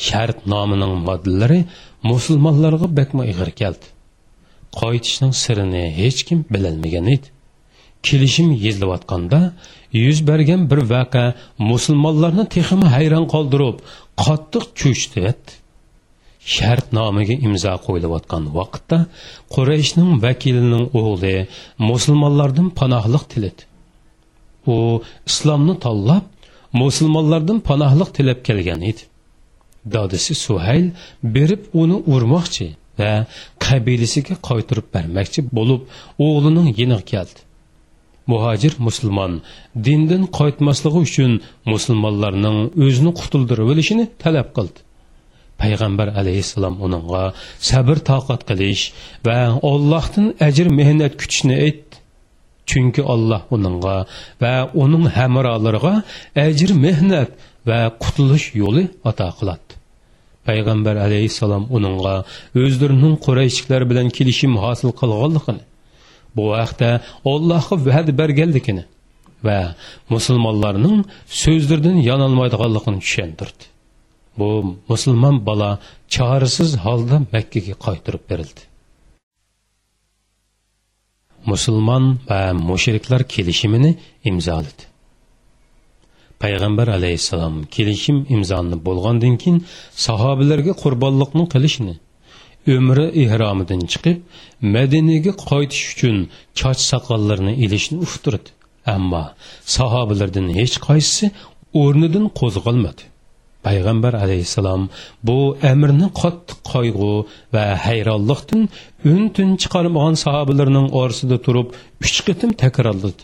Shart 0.06 0.40
nomining 0.54 0.94
moddalari 1.08 1.60
musulmonlarga 2.12 2.88
bakma 2.98 3.24
ig'ir 3.32 3.50
keldi? 3.62 3.86
Qaytishning 4.82 5.34
sirini 5.44 5.84
hech 6.00 6.20
kim 6.28 6.40
bilolmagan 6.54 7.08
edi. 7.16 7.28
Kelishim 8.08 8.48
yezilayotganda 8.66 9.40
yuz 10.04 10.20
bergan 10.30 10.62
bir 10.72 10.82
vaqa 10.94 11.26
musulmonlarni 11.72 12.46
texmi 12.56 12.88
hayron 12.96 13.26
qoldirib 13.34 13.78
qattiq 14.24 14.66
cho'chitdi 14.80 15.34
shart 16.56 16.86
nomiga 16.98 17.36
imzo 17.48 17.74
qo'yilayotgan 17.86 18.44
vaqtda 18.58 18.98
qurayshning 19.56 20.10
vakilining 20.26 20.86
o'g'li 21.00 21.36
musulmonlardan 21.90 22.68
panohliq 22.80 23.24
tiladi. 23.32 23.64
U 24.74 24.76
islomni 25.30 25.76
tanlab 25.86 26.26
musulmonlardan 26.82 27.60
panohliq 27.70 28.10
tilab 28.18 28.40
kelgan 28.48 28.82
edi. 28.92 29.04
Dodisi 29.96 30.34
suhayl 30.46 30.86
berib 31.36 31.62
uni 31.82 31.98
urmoqchi 32.14 32.68
va 33.00 33.12
qabilasiga 33.66 34.36
qaytirib 34.50 34.88
bermoqchi 34.96 35.40
bo'lib 35.58 35.82
o'g'lining 36.26 36.70
yeniga 36.80 37.04
keldi. 37.12 37.40
Muhojir 38.32 38.74
musulmon 38.88 39.34
dindan 39.86 40.24
qaytmasligi 40.40 41.00
uchun 41.08 41.32
musulmonlarning 41.74 42.58
o'zini 42.86 43.12
qutuldirib 43.20 43.68
olishini 43.74 44.06
talab 44.24 44.50
qildi. 44.58 44.80
Payg'ambar 45.62 46.08
alayhissalom 46.20 46.76
uningga 46.86 47.24
sabr 47.70 47.98
toqat 48.10 48.42
qilish 48.50 48.84
va 49.28 49.40
ollohdan 49.72 50.26
ajr 50.48 50.68
mehnat 50.80 51.14
kutishni 51.22 51.56
aytdi. 51.66 51.96
Chunki 52.70 53.02
olloh 53.14 53.42
uningga 53.56 53.98
va 54.44 54.54
uning 54.84 55.06
hamrolariga 55.18 55.94
ajr 56.48 56.70
mehnat 56.86 57.30
va 57.70 57.80
qutulish 58.04 58.48
yo'li 58.62 58.84
ato 59.10 59.28
qiladi. 59.40 59.63
Payg'ambar 60.48 60.96
alayhissalom 61.06 61.64
uningga 61.78 62.16
o'zlarining 62.64 63.16
qurayshiklar 63.26 63.82
bilan 63.92 64.08
kelishim 64.18 64.54
hosil 64.64 64.90
qilganligini 65.02 65.64
bu 66.36 66.44
vaqtda 66.56 66.90
allohga 67.32 67.76
va'd 67.88 68.08
berganligini 68.22 68.84
va 69.48 69.60
musulmonlarning 70.14 70.98
so'zlaridan 71.44 71.98
yonolmaydiganligini 72.10 73.00
tushuntirdi. 73.06 73.64
Bu 74.40 74.50
musulmon 74.92 75.36
bola 75.50 75.70
chorasiz 76.16 76.72
holda 76.86 77.18
makkaga 77.34 77.76
qaytirib 77.86 78.24
berildi. 78.32 78.62
Musulmon 81.52 82.04
va 82.30 82.42
mushriklar 82.70 83.22
kelishimini 83.34 83.92
imzoladi. 84.30 84.84
Payg'ambar 86.44 86.88
alayhissalom 86.98 87.56
kelishim 87.76 88.18
imzolani 88.36 88.78
bo'lgandan 88.88 89.36
keyin 89.42 89.60
sahobalarga 90.08 90.74
qurbonliqni 90.84 91.46
qilishni 91.54 91.96
umri 92.78 93.06
ihromidan 93.24 93.82
chiqib 93.92 94.18
madinaga 94.76 95.32
qaytish 95.50 95.84
uchun 95.94 96.18
choch 96.60 96.82
soqollarini 96.92 97.54
ilishni 97.66 97.98
uftirdi. 98.06 98.50
Ammo 98.96 99.24
sahobalardan 99.78 100.48
hech 100.60 100.76
qaysisi 100.88 101.26
o'rnidan 101.82 102.26
qo'zg'almadi 102.40 103.04
payg'ambar 103.68 104.14
alayhissalom 104.24 104.82
bu 105.28 105.38
amrni 105.72 106.08
qattiq 106.22 106.60
qayg'u 106.74 107.12
va 107.54 107.66
hayronlikdan 107.86 108.62
un 109.12 109.22
tun 109.36 109.50
chiqarmagan 109.62 110.16
sahobalarning 110.26 110.88
orasida 111.02 111.38
turib 111.46 111.68
uch 112.06 112.18
qitim 112.28 112.52
takrorladi. 112.64 113.24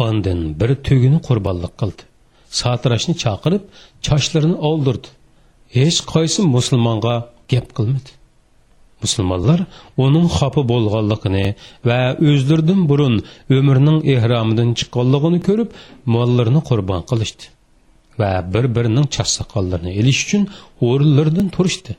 Ondan 0.00 0.60
bir 0.60 0.74
tügünü 0.74 1.22
kurballık 1.22 1.78
kıldı. 1.78 2.02
Satıraşını 2.48 3.16
çakırıp 3.16 3.68
çaşlarını 4.02 4.58
oldurdu. 4.58 5.06
Hiç 5.70 6.06
kaysın 6.06 6.48
Müslümanga 6.48 7.32
gep 7.48 7.74
kılmadı. 7.74 8.10
Müslümanlar 9.02 9.64
onun 9.96 10.28
hapı 10.28 10.68
bolğanlığını 10.68 11.54
ve 11.86 12.16
özlerden 12.16 12.88
burun 12.88 13.24
ömrünün 13.50 14.00
ihramından 14.00 14.74
çıkallığını 14.74 15.40
körüp 15.40 15.72
mallarını 16.06 16.64
kurban 16.64 17.02
kılıştı. 17.06 17.46
Ve 18.18 18.54
bir-birinin 18.54 19.02
çaş 19.02 19.28
sakallarını 19.28 19.90
eliş 19.90 20.24
için 20.24 20.48
orullardan 20.80 21.48
turuştu. 21.48 21.94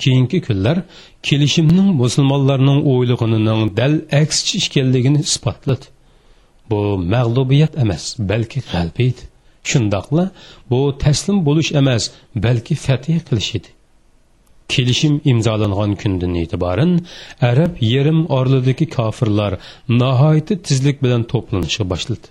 Кейінгі 0.00 0.38
күнлер 0.46 0.78
келішімнің 1.26 1.90
мұсылманларның 1.98 2.78
ойлығының 2.88 3.66
дәл 3.76 3.98
әксі 4.16 4.56
ішкенлігін 4.56 5.18
испатлады. 5.20 5.90
Bu 6.70 6.80
mag'lubiyat 7.14 7.72
emas 7.84 8.04
balki 8.30 8.60
g'alba 8.70 9.02
edi 9.10 9.30
shundoqla 9.70 10.30
bu 10.70 10.80
taslim 11.04 11.38
bo'lish 11.48 11.70
emas 11.80 12.10
balki 12.46 12.74
fatih 12.86 13.18
qilish 13.28 13.50
edi. 13.58 13.70
Kelishim 14.72 15.14
imzolangan 15.32 15.92
kundan 16.02 16.34
e'tiboran 16.42 16.92
arab 17.50 17.72
yerim 17.92 18.20
orlidagi 18.38 18.86
kofirlar 18.96 19.52
nihoyatda 20.00 20.54
tezlik 20.66 20.96
bilan 21.04 21.22
to'planishga 21.32 21.84
boshladi. 21.92 22.26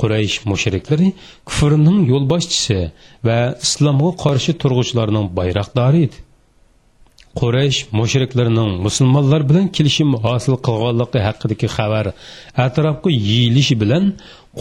Quraysh 0.00 0.36
mushriklari 0.50 1.08
kufrning 1.48 1.98
yo'lboshchisi 2.12 2.78
va 3.26 3.38
islomga 3.66 4.10
qarshi 4.24 4.52
turg'uvchilarning 4.62 5.26
bayroqdori 5.38 6.00
edi. 6.06 6.18
Quraysh 7.40 7.78
mushriklarining 7.98 8.70
musulmonlar 8.86 9.42
bilan 9.50 9.66
kelishim 9.76 10.10
hosil 10.24 10.54
qilganligi 10.66 11.20
haqidagi 11.28 11.68
xabar 11.76 12.06
atrofga 12.66 13.10
yeyilishi 13.30 13.74
bilan 13.82 14.04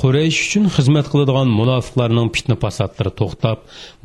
quraysh 0.01 0.37
uchun 0.45 0.65
xizmat 0.75 1.05
qiladigan 1.11 1.47
munofiqlarning 1.59 2.27
fitna 2.35 2.55
fasadlari 2.63 3.11
to'xtab 3.21 3.57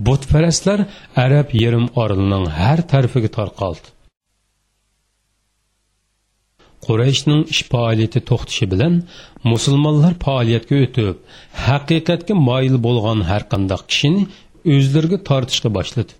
butparastlar 0.06 0.78
arab 1.24 1.48
yerim 1.62 1.86
orlining 2.02 2.44
har 2.60 2.78
tarafiga 2.92 3.30
tarqaldi. 3.38 3.86
Qurayshning 6.86 7.42
ish 7.52 7.62
faoliyati 7.72 8.20
to'xtashi 8.30 8.66
bilan 8.72 8.94
musulmonlar 9.52 10.12
faoliyatga 10.24 10.76
o'tib 10.84 11.16
haqiqatga 11.66 12.34
moyil 12.48 12.76
bo'lgan 12.86 13.18
har 13.30 13.42
qanday 13.52 13.80
kishini 13.90 14.22
o'zlariga 14.74 15.18
tortishga 15.28 15.70
boshladi. 15.78 16.12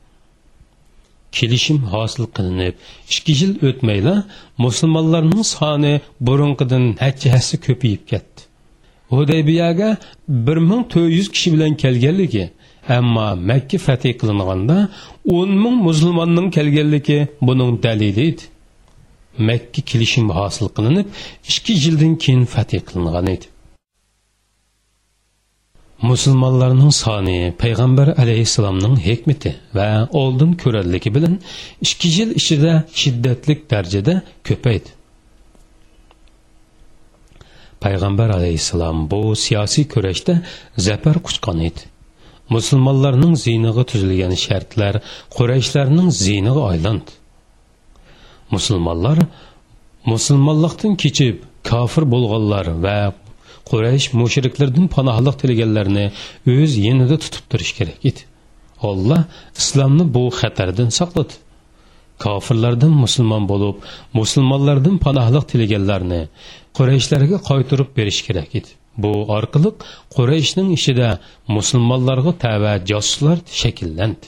Kelishim 1.36 1.78
hosil 1.92 2.24
qilinib 2.36 2.74
ikki 3.14 3.32
yil 3.40 3.52
o'tmayla 3.68 4.14
musulmonlarning 4.64 5.44
soni 5.54 5.94
burunqidan 6.26 6.84
necha 7.00 7.38
ko'payib 7.66 8.02
ketdi. 8.10 8.40
Hudaybiyaga 9.16 9.90
bir 10.46 10.58
ming 10.70 10.82
to'rt 10.92 11.12
yuz 11.18 11.28
kishi 11.34 11.48
bilan 11.54 11.72
kelganligi 11.82 12.44
ammo 12.96 13.26
makka 13.50 13.78
fatih 13.86 14.12
qilinganda 14.20 14.76
o'n 15.36 15.50
ming 15.62 15.76
musulmonning 15.88 16.48
kelganligi 16.56 17.18
buning 17.46 17.72
dalili 17.84 18.22
edi. 18.30 18.44
Makka 19.48 19.80
kelishim 19.90 20.26
hosil 20.38 20.66
qilinib 20.76 21.06
ikki 21.52 21.72
yildan 21.84 22.12
keyin 22.22 22.44
fatih 22.54 22.80
qilingan 22.88 23.26
edi. 23.34 23.46
Musulmonlarning 26.10 26.92
soni 27.02 27.38
payg'ambar 27.62 28.08
alayhissalomning 28.22 28.96
hikmati 29.08 29.50
va 29.76 29.88
oldin 30.22 30.50
ko'rarligi 30.62 31.10
bilan 31.16 31.34
ikki 31.86 32.08
yil 32.16 32.30
ichida 32.40 32.72
shiddatli 33.00 33.54
darajada 33.70 34.14
ko'paydi. 34.48 34.90
Payg'ambar 37.84 38.28
alayhissalom 38.38 38.98
bu 39.10 39.20
siyosiy 39.44 39.84
kurashda 39.94 40.34
zafar 40.86 41.16
quchgan 41.26 41.58
edi. 41.68 41.82
Musulmonlarning 42.54 43.34
ziyniga 43.44 43.82
tuzilgan 43.90 44.34
shartlar 44.44 44.94
qurayshlarning 45.36 46.08
ziyniga 46.24 46.62
aylandi. 46.72 47.12
Musulmonlar 48.54 49.18
musulmonlikdan 50.12 50.94
kechib 51.02 51.36
kofir 51.70 52.04
bo'lganlar 52.14 52.66
va 52.84 52.98
quraysh 53.70 54.06
mushriklardan 54.20 54.86
panohlik 54.96 55.36
tilaganlarni 55.42 56.04
o'z 56.54 56.72
yanida 56.86 57.16
tutib 57.24 57.44
turish 57.50 57.72
kerak 57.78 58.00
edi. 58.10 58.20
Alloh 58.88 59.22
islomni 59.60 60.04
bu 60.14 60.22
xatardan 60.40 60.90
saqladi. 60.98 61.34
Kofirlardan 62.24 62.92
musulmon 63.04 63.44
bo'lib 63.52 63.76
musulmonlardan 64.18 64.96
panohlik 65.06 65.44
tilaganlarni 65.52 66.20
qurayshlarga 66.76 67.38
qaytirib 67.48 67.90
berish 67.98 68.20
kerak 68.28 68.50
edi. 68.58 68.70
Bu 69.02 69.12
orqali 69.36 69.70
qurayshning 70.16 70.68
ichida 70.78 71.08
musulmonlarga 71.56 72.32
tava 72.44 72.72
josuslar 72.90 73.38
shakllandi 73.62 74.26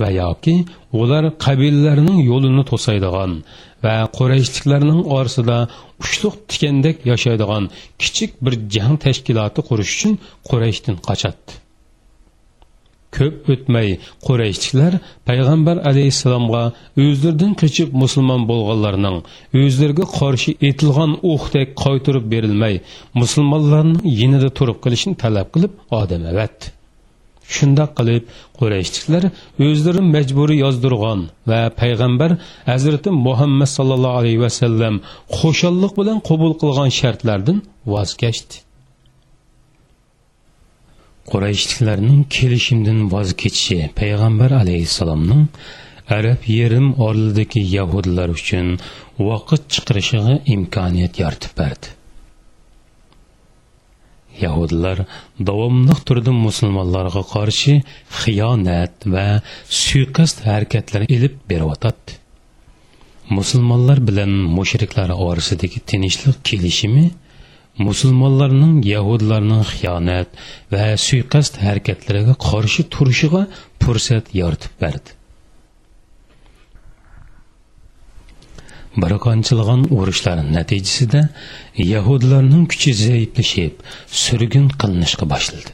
va 0.00 0.08
yoki 0.22 0.54
ular 1.00 1.24
qabillarning 1.44 2.18
yo'lini 2.30 2.64
to'saydigan 2.70 3.32
va 3.84 3.94
qurayshliklarning 4.18 5.00
orasida 5.16 5.58
uchluq 6.02 6.34
tikandek 6.50 6.96
yashaydigan 7.12 7.64
kichik 8.02 8.30
bir 8.44 8.54
jang 8.74 8.94
tashkiloti 9.04 9.60
qurish 9.68 9.92
uchun 9.96 10.12
qurayshdan 10.48 10.96
qochadi 11.08 11.52
ko'p 13.16 13.48
o'tmay 13.52 13.88
qurayshliklar 14.26 14.92
payg'ambar 15.28 15.76
alayhissalomga 15.90 16.62
o'zlaridan 17.04 17.52
qochib 17.62 17.88
musulmon 18.02 18.42
bo'lganlarning 18.50 19.16
o'zlariga 19.62 20.06
qarshi 20.18 20.50
etilgan 20.70 21.12
o'qdek 21.32 21.68
qaytirib 21.84 22.24
berilmay 22.34 22.74
musulmonlarning 23.20 24.02
yinida 24.20 24.50
turib 24.58 24.78
qilishini 24.84 25.16
talab 25.24 25.48
qilib 25.54 25.72
odam 26.00 26.22
avatdi 26.32 26.77
shundoq 27.56 27.90
qilib 27.98 28.22
qurayshliklar 28.58 29.24
o'zlari 29.68 30.02
majburiy 30.14 30.58
yozdirgan 30.64 31.20
va 31.50 31.60
payg'ambar 31.80 32.30
hazrati 32.70 33.10
muhammad 33.26 33.70
sallallohu 33.76 34.18
alayhi 34.20 34.40
vasallam 34.46 34.94
xo'shallik 35.38 35.92
bilan 36.00 36.18
qabul 36.28 36.52
qilgan 36.62 36.90
shartlardan 37.00 37.58
voz 37.92 38.10
kechdi. 38.22 38.54
Qurayshliklarning 41.30 42.20
kelishimdan 42.36 42.98
voz 43.14 43.28
kechishi 43.42 43.78
payg'ambar 44.00 44.50
alayhissalomning 44.62 45.42
arab 46.18 46.40
yerim 46.58 46.86
orlidagi 47.06 47.62
yahudlar 47.76 48.28
uchun 48.38 48.66
vaqt 49.28 49.62
chiqirishiga 49.74 50.34
imkoniyat 50.54 51.14
yaratib 51.22 51.52
berdi. 51.60 51.97
Yahudlar 54.44 55.04
davomli 55.48 55.96
turda 56.06 56.32
musulmonlarga 56.46 57.22
qarshi 57.34 57.74
xiyonat 58.20 58.94
va 59.14 59.26
suiqasd 59.82 60.46
harakatlari 60.48 61.06
elib 61.16 61.34
beryotadi 61.50 62.18
musulmonlar 63.30 63.98
bilan 64.08 64.30
mushriklar 64.30 65.10
orasidagi 65.10 65.80
tinchlik 65.90 66.44
kelishimi? 66.44 67.10
Musulmonlarning 67.78 68.80
yahudlarning 68.94 69.62
xiyonat 69.72 70.28
va 70.72 70.86
suiqasd 71.06 71.60
harakatlariga 71.64 72.34
qarshi 72.48 72.82
turishiga 72.94 73.42
fursat 73.82 74.34
yaratib 74.40 74.74
berdi. 74.82 75.10
Bir 79.02 79.12
qanchilg'an 79.26 79.84
urushlar 79.98 80.38
natijasida 80.56 81.20
yahudlarning 81.94 82.66
kuchi 82.72 82.92
zaiflashib 83.04 83.74
surgun 84.24 84.68
qilinishga 84.80 85.26
boshladi 85.32 85.72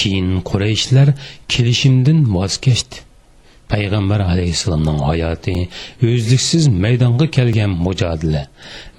keyin 0.00 0.28
Qurayshlar 0.50 1.08
kelishimdan 1.52 2.18
voz 2.34 2.54
kechdi 2.66 2.96
payg'ambar 3.72 4.20
alayhissalomning 4.32 4.98
hayoti 5.08 5.54
o'zliksiz 6.10 6.64
maydonga 6.84 7.26
kelgan 7.36 7.72
mujodila 7.86 8.42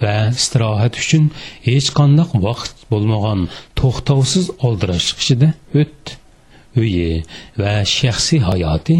va 0.03 0.15
istirohat 0.39 0.97
uchun 1.03 1.29
hech 1.67 1.89
qanday 1.99 2.29
vaqt 2.47 2.75
bo'lmagan 2.91 3.39
to'xtovsiz 3.79 4.45
oldirashlik 4.67 5.19
ichida 5.23 5.49
o'tdi. 5.81 6.11
Uyi 6.81 7.09
va 7.61 7.73
shaxsiy 7.97 8.41
hayoti 8.49 8.95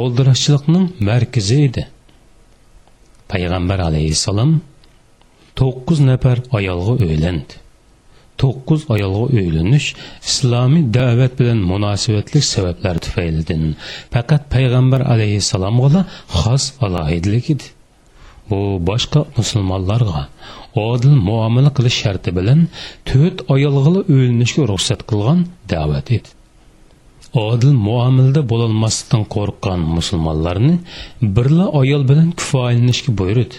oldirashchilikning 0.00 0.86
markazi 1.08 1.58
edi. 1.68 1.82
Payg'ambar 3.32 3.78
alayhissalom 3.88 4.52
to'qqiz 5.58 5.98
nafar 6.10 6.38
ayolga 6.58 6.94
uylandi. 7.04 7.54
To'qqiz 8.40 8.80
ayolga 8.94 9.26
uylanish 9.38 9.88
islomiy 10.28 10.84
da'vat 10.98 11.32
bilan 11.40 11.60
munosabatli 11.72 12.40
sabablar 12.52 12.96
tufaylidan 13.04 13.62
faqat 14.14 14.42
payg'ambar 14.54 15.00
alayhissalomga 15.14 16.02
xos 16.38 16.64
alohidilik 16.86 17.46
edi. 17.54 17.66
Bu 18.50 18.60
boshqa 18.88 19.20
musulmonlarga 19.38 20.22
odil 20.88 21.14
muomala 21.28 21.70
qilish 21.76 21.98
sharti 22.02 22.30
bilan 22.38 22.60
to'rt 23.10 23.38
ayolga 23.54 23.92
o'ylanishga 24.14 24.62
ruxsat 24.72 25.00
qilgan 25.10 25.38
da'vat 25.72 26.08
edi. 26.16 26.30
Odil 27.48 27.72
muomalada 27.88 28.42
bo'lolmaslikdan 28.52 29.22
qo'rqqan 29.34 29.80
musulmonlarni 29.96 30.74
birla 31.36 31.66
ayol 31.80 32.02
bilan 32.10 32.28
kifoyalanishga 32.38 33.10
buyurdi. 33.20 33.56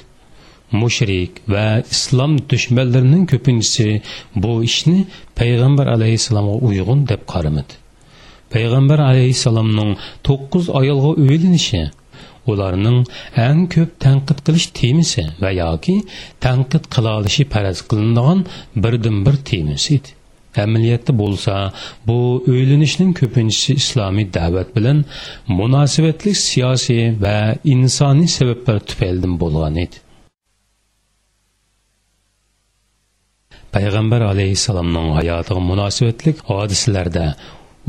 Mushrik 0.81 1.31
va 1.53 1.65
islom 1.95 2.31
dushmanlarining 2.51 3.25
ko'pinchisi 3.31 3.87
bu 4.43 4.53
ishni 4.69 4.97
payg'ambar 5.39 5.87
alayhissalomga 5.95 6.55
uyg'un 6.67 6.99
deb 7.11 7.21
qaramadi. 7.33 7.73
Payg'ambar 8.53 8.99
alayhissalomning 9.09 9.91
to'qqiz 10.27 10.65
ayolga 10.79 11.11
uylanishi 11.23 11.83
ularning 12.51 12.99
eng 13.47 13.61
ko'p 13.73 13.91
tanqid 14.05 14.39
qilish 14.45 14.67
temisi 14.79 15.23
va 15.43 15.51
yoki 15.61 15.95
tanqid 16.45 16.83
qila 16.93 17.11
olishi 17.19 17.43
faraz 17.53 17.79
qilinadigan 17.89 18.39
birdan 18.83 19.17
bir 19.25 19.35
temisi 19.51 19.89
edi. 19.97 20.09
Amaliyotda 20.63 21.13
bo'lsa 21.21 21.53
bu 22.07 22.17
o'ylanishning 22.51 23.11
ko'pinchisi 23.19 23.71
islomiy 23.81 24.27
da'vat 24.37 24.69
bilan 24.77 24.97
munosabatli 25.59 26.31
siyosiy 26.47 27.03
va 27.25 27.37
insoniy 27.73 28.29
sabablar 28.37 28.79
tufaylidan 28.89 29.33
bo'lgan 29.43 29.75
edi. 29.85 30.04
Payg'ambar 33.75 34.21
alayhissalomning 34.31 35.07
hayotiga 35.19 35.61
munosabatlik 35.71 36.37
hodisalarda 36.49 37.25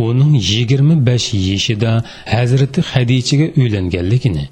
uning 0.07 0.33
yigirma 0.51 0.97
besh 1.09 1.29
yoshida 1.51 1.93
hazrati 2.35 2.81
hadichaga 2.93 3.47
uylanganligini 3.61 4.45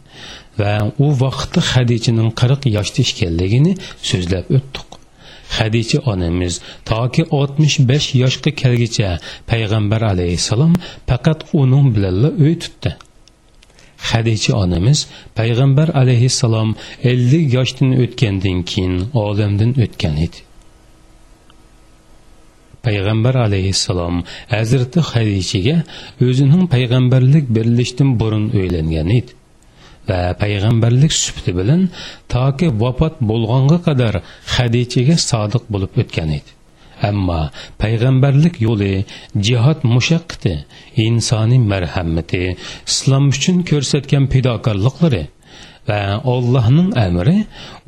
va 0.61 0.75
u 1.05 1.07
vaqtda 1.23 1.61
hadichaning 1.73 2.31
qirq 2.41 2.63
yoshda 2.77 3.01
ekanligini 3.13 3.73
so'zlab 4.11 4.45
o'tdik 4.59 4.89
hadicha 5.59 5.99
onamiz 6.13 6.55
toki 6.91 7.23
oltmish 7.39 7.77
besh 7.91 8.07
yoshga 8.23 8.51
kelgicha 8.63 9.11
payg'ambar 9.51 10.03
alayhissalom 10.13 10.73
faqat 11.09 11.39
uning 11.63 11.87
bilanla 11.97 12.29
uy 12.45 12.55
tutdi. 12.63 12.91
Hadicha 14.11 14.53
onamiz 14.63 14.99
payg'ambar 15.39 15.89
alayhissalom 16.03 16.71
ellik 17.11 17.45
yoshdan 17.57 17.91
o'tgandan 18.03 18.59
keyin 18.71 18.95
olamdan 19.25 19.71
o'tgan 19.85 20.17
edi. 20.27 20.39
Payg'ambar 22.87 23.35
alayhissalom 23.47 24.17
hazrati 24.55 25.01
hadichaga 25.11 25.77
o'zining 26.27 26.65
payg'ambarlik 26.75 27.45
berilishdan 27.57 28.11
burun 28.21 28.45
uylangan 28.59 29.09
edi 29.19 29.33
va 30.09 30.21
payg'ambarlik 30.43 31.13
sufti 31.25 31.53
bilan 31.59 31.83
toki 32.35 32.67
vafot 32.83 33.15
bo'lganga 33.31 33.79
qadar 33.87 34.15
hadichaga 34.55 35.17
sodiq 35.31 35.65
bo'lib 35.73 35.93
o'tgan 36.03 36.31
edi. 36.39 36.51
Ammo 37.11 37.41
payg'ambarlik 37.83 38.55
yo'li 38.67 38.93
jihod 39.47 39.79
mushaqqati 39.95 40.55
insoniy 41.07 41.63
marhamati 41.73 42.43
islom 42.91 43.25
uchun 43.35 43.57
ko'rsatgan 43.71 44.25
fidokorliklari 44.33 45.23
va 45.89 46.21
Allohning 46.35 46.91
amri 47.07 47.37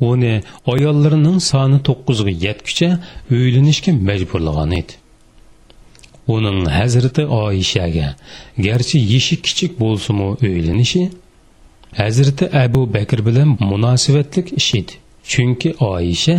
uni 0.09 0.33
ayollarining 0.73 1.39
soni 1.49 1.77
9 1.89 2.23
ga 2.27 2.33
yetguncha 2.45 2.89
uylanishga 3.31 3.91
majburlagan 4.09 4.71
edi. 4.79 4.93
Uning 6.35 6.59
Hazrati 6.77 7.23
Oyishaga 7.41 8.07
garchi 8.65 8.97
yeshi 9.13 9.35
kichik 9.45 9.71
bo'lsa-mu 9.81 10.27
uylanishi 10.47 11.03
Hazrati 12.01 12.45
Abu 12.63 12.81
Bakr 12.93 13.19
bilan 13.27 13.49
munosabatlik 13.71 14.47
ish 14.59 14.71
edi. 14.79 14.93
Chunki 15.31 15.69
Oyisha 15.91 16.35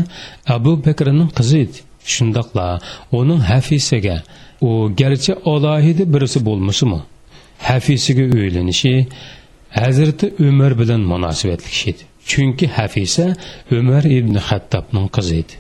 Abu 0.47 0.73
Bakrning 0.85 1.31
qizi 1.39 1.59
edi. 1.65 1.79
Shundaqla 2.15 2.67
uning 3.19 3.41
hafisaga 3.51 4.17
u 4.61 4.71
garchi 5.01 5.33
alohida 5.53 6.05
birisi 6.13 6.39
bo'lmasa-mu 6.49 7.01
hafisiga 7.59 8.23
uylanishi 8.23 9.07
hazrati 9.71 10.27
umar 10.49 10.79
bilan 10.79 11.01
munosabatli 11.01 11.69
kishi 11.75 11.91
edi. 11.91 12.03
Chunki 12.31 12.67
hafisa 12.67 13.37
umar 13.79 14.05
ibn 14.19 14.35
hattobning 14.49 15.09
qizi 15.17 15.35
edi. 15.43 15.55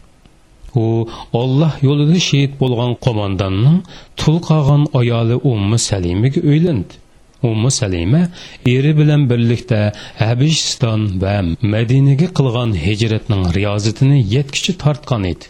U 0.74 1.08
olloh 1.40 1.72
yo'lida 1.88 2.18
shehid 2.28 2.52
bo'lgan 2.62 2.92
qo'mondonning 3.04 3.78
tul 4.20 4.36
qolgan 4.48 4.82
ayoli 5.00 5.36
ummi 5.52 5.78
salimaga 5.88 6.40
uylandi. 6.50 6.94
Ummu 7.42 7.70
salima 7.70 8.22
eri 8.66 8.92
bilan 8.98 9.22
birlikda 9.30 9.80
habishiston 10.22 11.00
va 11.22 11.36
madinaga 11.74 12.28
qilgan 12.38 12.70
hijratning 12.86 13.42
riyozatini 13.56 14.18
yetkichi 14.34 14.72
tortgan 14.82 15.24
edi. 15.32 15.46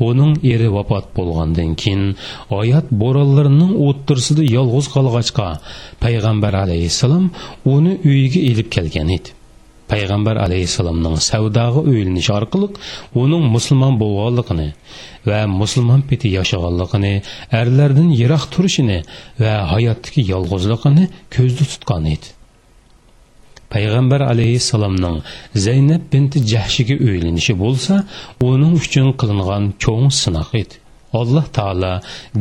Uning 0.00 0.32
eri 0.52 0.68
vafot 0.76 1.06
bo'lgandan 1.16 1.74
keyin 1.82 2.16
oyat 2.50 2.90
bo'ronlarining 3.02 3.72
оттырсыды 3.88 4.42
yolg'iz 4.56 4.90
қалғачқа 4.94 5.48
payg'ambar 6.04 6.54
алейхисалам 6.64 7.30
uni 7.74 7.98
uyiga 8.04 8.40
еліп 8.50 8.68
kelgan 8.76 9.08
edi. 9.16 9.30
Payg'ambar 9.92 10.38
алейхисаламның 10.46 11.18
savdoga 11.30 11.80
o'ylanishi 11.90 12.32
orqali 12.38 12.70
uning 13.22 13.44
musulmon 13.56 13.98
bo'lganligini 14.02 14.68
va 15.28 15.40
musulmon 15.60 16.06
peti 16.10 16.32
yashaganligini 16.38 17.12
erlardan 17.60 18.08
yiroq 18.20 18.48
turishini 18.54 18.98
va 19.42 19.54
hayotdagi 19.72 20.24
yolg'izligini 20.32 21.04
ko'zda 21.36 21.64
tutgan 21.72 22.08
edi. 22.14 22.32
Payg'ambar 23.74 24.20
alayhissalomning 24.32 25.16
zaynab 25.66 26.02
binti 26.12 26.38
jahshiga 26.52 26.96
uylanishi 27.08 27.54
bo'lsa 27.62 27.94
uning 28.50 28.72
uchun 28.82 29.08
qilingan 29.20 29.64
cho'ng 29.84 30.08
sinoq 30.22 30.50
edi. 30.62 30.74
Alloh 31.20 31.46
taolo 31.58 31.92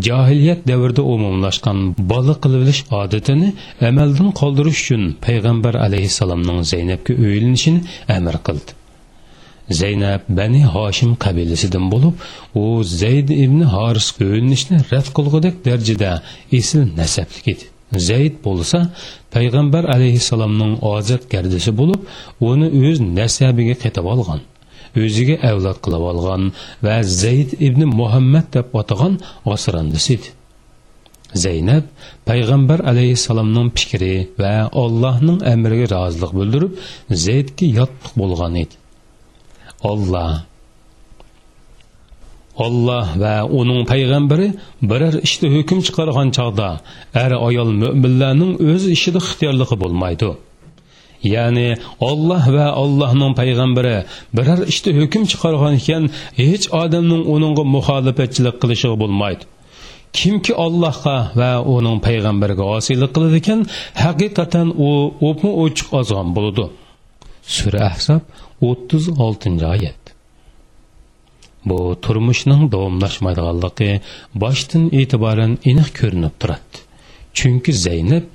johiliyat 0.08 0.62
davrida 0.70 1.02
umumlashgan 1.14 1.80
bola 2.12 2.34
qilivilish 2.44 2.82
odatini 3.02 3.50
amaldan 3.90 4.30
qoldirish 4.40 4.80
uchun 4.84 5.04
payg'ambar 5.26 5.74
alayhissalomning 5.88 6.60
zaynabga 6.72 7.14
uylanishini 7.26 7.82
amr 8.18 8.36
qildi. 8.48 8.72
Zaynab 9.82 10.22
bani 10.40 10.64
hoshim 10.76 11.12
qabilasidan 11.26 11.86
bo'lib 11.94 12.16
u 12.62 12.66
zayd 13.02 13.30
ibn 13.44 13.60
horis 13.76 14.08
uylanishni 14.24 14.78
rad 14.92 15.08
qilgudek 15.18 15.56
darajada 15.68 16.12
esil 16.60 16.82
nasablik 17.00 17.48
edi. 17.54 17.73
Zəyd 17.94 18.40
bolsa 18.44 18.88
Peyğəmbər 19.34 19.88
əleyhissalamın 19.96 20.78
acət 20.94 21.28
gərdisi 21.32 21.74
olub, 21.74 22.06
onu 22.42 22.70
öz 22.90 23.02
nəsəbinə 23.02 23.76
qətib 23.82 24.08
alğan, 24.14 24.42
özünə 24.96 25.40
əvlad 25.50 25.82
qılıb 25.86 26.06
alğan 26.14 26.52
və 26.86 27.02
Zəyd 27.04 27.58
ibn 27.60 27.86
Muhammad 27.90 28.50
deyə 28.54 28.70
atığan 28.82 29.20
asrandısıdır. 29.56 30.32
Zeynəb 31.34 31.90
Peyğəmbər 32.30 32.84
əleyhissalamın 32.92 33.72
fikri 33.74 34.14
və 34.38 34.54
Allahın 34.70 35.42
əmrinə 35.50 35.90
razılıq 35.90 36.34
bildirib 36.38 36.76
Zeydə 37.10 37.70
yatdıq 37.80 38.18
bolğan 38.22 38.60
idi. 38.62 38.78
Allah 39.84 40.46
Allah 42.58 43.14
və 43.18 43.34
onun 43.60 43.86
peyğəmbəri 43.90 44.50
birər 44.92 45.20
işdə 45.26 45.50
hökm 45.58 45.82
çıxarğan 45.88 46.32
çağda 46.38 46.70
er 47.14 47.38
ayol 47.38 47.72
mo'minlarning 47.84 48.60
öz 48.74 48.90
işində 48.96 49.22
ixtiyarlığı 49.24 49.80
olmaydı. 49.88 50.34
Yəni 51.24 51.68
Allah 52.02 52.52
və 52.58 52.68
Allahın 52.84 53.34
peyğəmbəri 53.40 53.96
birər 54.38 54.68
işdə 54.74 54.94
hökm 55.00 55.26
çıxarğan 55.32 55.80
ikən 55.82 56.10
heç 56.38 56.70
adamın 56.84 57.26
onunğa 57.26 57.66
müxalifətçilik 57.78 58.62
qilishi 58.62 58.88
olmaydı. 58.88 59.46
kimki 60.14 60.54
allohga 60.66 61.16
va 61.40 61.52
uning 61.76 61.98
payg'ambariga 62.08 62.66
osiylik 62.78 63.12
qiladi 63.16 63.38
ekan 63.42 63.62
haqiqatan 64.04 64.68
u 64.88 64.90
o'pma 65.30 65.52
ochiq 65.64 65.88
ozg'on 66.00 66.30
bo'ladi 66.38 66.66
sura 67.56 67.82
ahsob 67.92 68.22
o'ttiz 68.70 69.04
oltinchi 69.26 69.66
oyat 69.76 70.03
bu 71.70 71.80
turmushning 72.06 72.64
davomlashmaydiganligi 72.76 73.92
boshdan 74.44 74.84
e'tiboran 75.00 75.54
aniq 75.70 75.90
ko'rinib 76.00 76.36
turadi. 76.42 76.78
Chunki 77.38 77.72
zaynab 77.86 78.26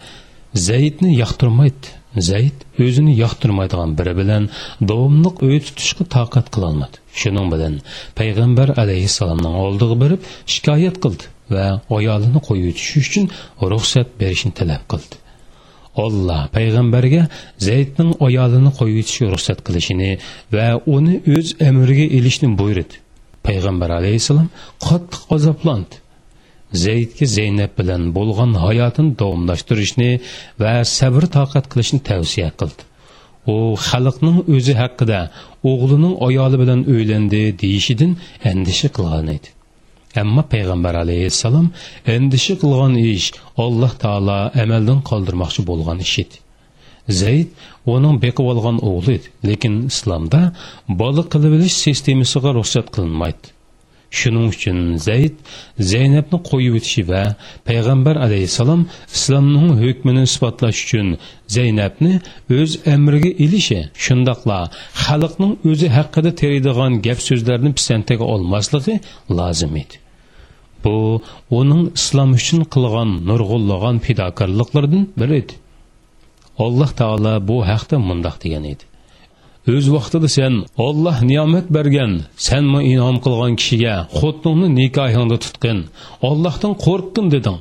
zaydni 0.69 1.11
yoqtirmaydi. 1.23 1.89
Zayd 2.31 2.59
o'zini 2.85 3.13
yoqtirmaydigan 3.23 3.91
biri 3.99 4.15
bilan 4.21 4.45
davomliq 4.91 5.43
uy 5.47 5.59
tutishga 5.67 6.05
toqat 6.17 6.47
qilolmadi 6.55 6.97
shuning 7.21 7.49
bilan 7.55 7.75
payg'ambar 8.21 8.69
alayhissalomning 8.83 9.55
oldiga 9.65 9.97
borib 10.03 10.21
shikoyat 10.55 10.97
qildi 11.05 11.25
va 11.55 11.67
ayolini 11.99 12.41
qo'yib 12.49 12.69
o'tish 12.73 12.93
uchun 13.03 13.25
ruxsat 13.73 14.09
berishni 14.21 14.53
talab 14.61 14.83
qildi. 14.93 15.17
Olloh 16.05 16.43
payg'ambarga 16.57 17.23
zaydning 17.69 18.11
ayolini 18.29 18.73
qo'yib 18.79 18.99
o'tishga 19.03 19.29
ruxsat 19.35 19.59
qilishini 19.67 20.11
va 20.57 20.69
uni 20.97 21.15
o'z 21.37 21.49
amriga 21.69 22.07
ilishni 22.19 22.49
buyurdi. 22.61 22.97
Payg'ambar 23.49 23.91
alayhissalom 23.99 24.49
qattiq 24.87 25.23
azoblandi. 25.37 25.97
Zaydga 26.85 27.27
zaynab 27.37 27.73
bilan 27.79 28.03
bo'lgan 28.17 28.53
hayotini 28.65 29.13
davomlashtirishni 29.21 30.11
va 30.63 30.73
sabr 30.99 31.23
toqat 31.37 31.65
qilishni 31.73 32.01
tavsiya 32.11 32.51
qildi. 32.61 32.83
U 33.55 33.57
xalqning 33.89 34.39
o'zi 34.55 34.75
haqida 34.83 35.21
o'g'lining 35.71 36.15
ayoli 36.29 36.57
bilan 36.63 36.81
uylandi 36.95 37.43
deyishidan 37.63 38.13
andisha 38.51 38.89
qilgan 38.97 39.29
edi. 39.37 39.49
Ammo 40.23 40.43
payg'ambar 40.53 40.95
alayhissalom 41.05 41.67
andisha 42.17 42.55
qilgan 42.63 42.93
ish 43.15 43.29
alloh 43.65 43.93
taolo 44.05 44.39
amaldan 44.63 45.01
qoldirmoqchi 45.11 45.61
bo'lgan 45.71 45.99
ish 46.07 46.17
edi. 46.25 46.37
Zayd 47.09 47.49
uning 47.95 48.17
beqib 48.25 48.47
olgan 48.53 48.79
o'g'li 48.89 49.13
edi. 49.19 49.29
Lekin 49.49 49.75
islomda 49.93 50.41
bola 51.01 51.23
qilib 51.33 51.53
olish 51.59 51.77
sistemasiga 51.85 52.51
ruxsat 52.59 52.87
qilinmaydi. 52.95 53.47
Shuning 54.19 54.47
uchun 54.55 54.79
zayd 55.09 55.35
zaynabni 55.93 56.39
qo'yib 56.51 56.75
o'tishi 56.79 57.03
va 57.11 57.23
payg'ambar 57.69 58.17
alayhissalom 58.27 58.83
islomning 59.17 59.69
hukmini 59.83 60.23
isbotlash 60.29 60.81
uchun 60.85 61.09
zaynabni 61.57 62.15
o'z 62.59 62.71
amriga 62.95 63.31
ilishi 63.45 63.81
shundoqla 64.05 64.59
xalqning 65.05 65.53
o'zi 65.71 65.89
haqida 65.97 66.31
teriydigan 66.41 66.93
gap 67.07 67.21
so'zlarni 67.29 67.71
pisantaga 67.79 68.25
olmasligi 68.35 68.95
lozim 69.39 69.75
edi. 69.83 69.97
Bu 70.85 70.97
uning 71.61 71.85
islom 71.99 72.31
uchun 72.41 72.61
qilgan 72.75 73.11
nurg'unlagan 73.29 73.97
fidokorliklaridan 74.07 75.05
biri 75.21 75.35
edi. 75.43 75.55
Alloh 76.65 76.91
taolo 77.01 77.35
bu 77.49 77.57
haqda 77.71 77.97
mundoq 78.09 78.37
degan 78.45 78.65
edi. 78.73 78.85
O'z 79.75 79.87
vaqtida 79.97 80.29
sen 80.39 80.55
olloh 80.87 81.17
ne'mat 81.31 81.67
bergan 81.77 82.13
sanmi 82.49 82.81
inom 82.93 83.17
qilgan 83.25 83.53
kishiga 83.61 83.95
xotinni 84.19 84.69
nikohingda 84.81 85.37
tutqin 85.45 85.79
ollohdan 86.29 86.73
qo'rqqin 86.85 87.27
deding. 87.35 87.59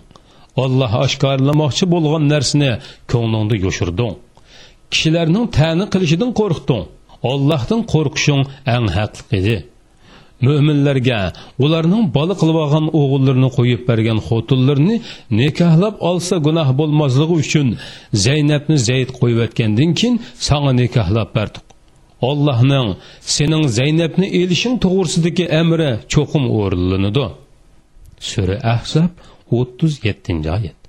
Olloh 0.64 0.92
oshkorlamoqchi 1.06 1.86
bo'lgan 1.94 2.24
narsani 2.34 2.72
ko'nglingda 3.12 3.56
yoshirding. 3.66 4.14
Kishilarning 4.92 5.46
ta'ni 5.58 5.86
qilishidan 5.94 6.32
qo'rqding. 6.40 6.84
Ollohdan 7.32 7.82
qo'rqishing 7.94 8.42
eng 8.76 8.86
haqliq 8.98 9.30
edi. 9.40 9.58
Mo'minlarga 10.46 11.20
ularning 11.64 12.04
bola 12.18 12.34
qilib 12.42 12.58
olgan 12.64 12.86
o'g'illarini 13.00 13.50
qo'yib 13.58 13.82
bergan 13.90 14.20
xotinlarni 14.28 14.96
nikohlab 15.40 15.96
olsa 16.10 16.36
gunoh 16.48 16.70
bo'lmasligi 16.80 17.36
uchun 17.44 17.68
zaynabni 18.26 18.78
zayd 18.90 19.10
qo'yayotgandan 19.20 19.90
keyin 20.00 20.16
sanga 20.48 20.72
nikohlab 20.82 21.32
berdik 21.38 21.66
Allohning 22.30 22.90
sening 23.36 23.64
Zaynabni 23.78 24.28
elishing 24.42 24.76
to'g'risidagi 24.86 25.46
amri 25.62 25.92
cho'qim 26.14 26.44
o'rinlanadi. 26.60 27.28
Sura 28.30 28.58
Ahzab 28.74 29.12
37-oyat. 29.52 30.87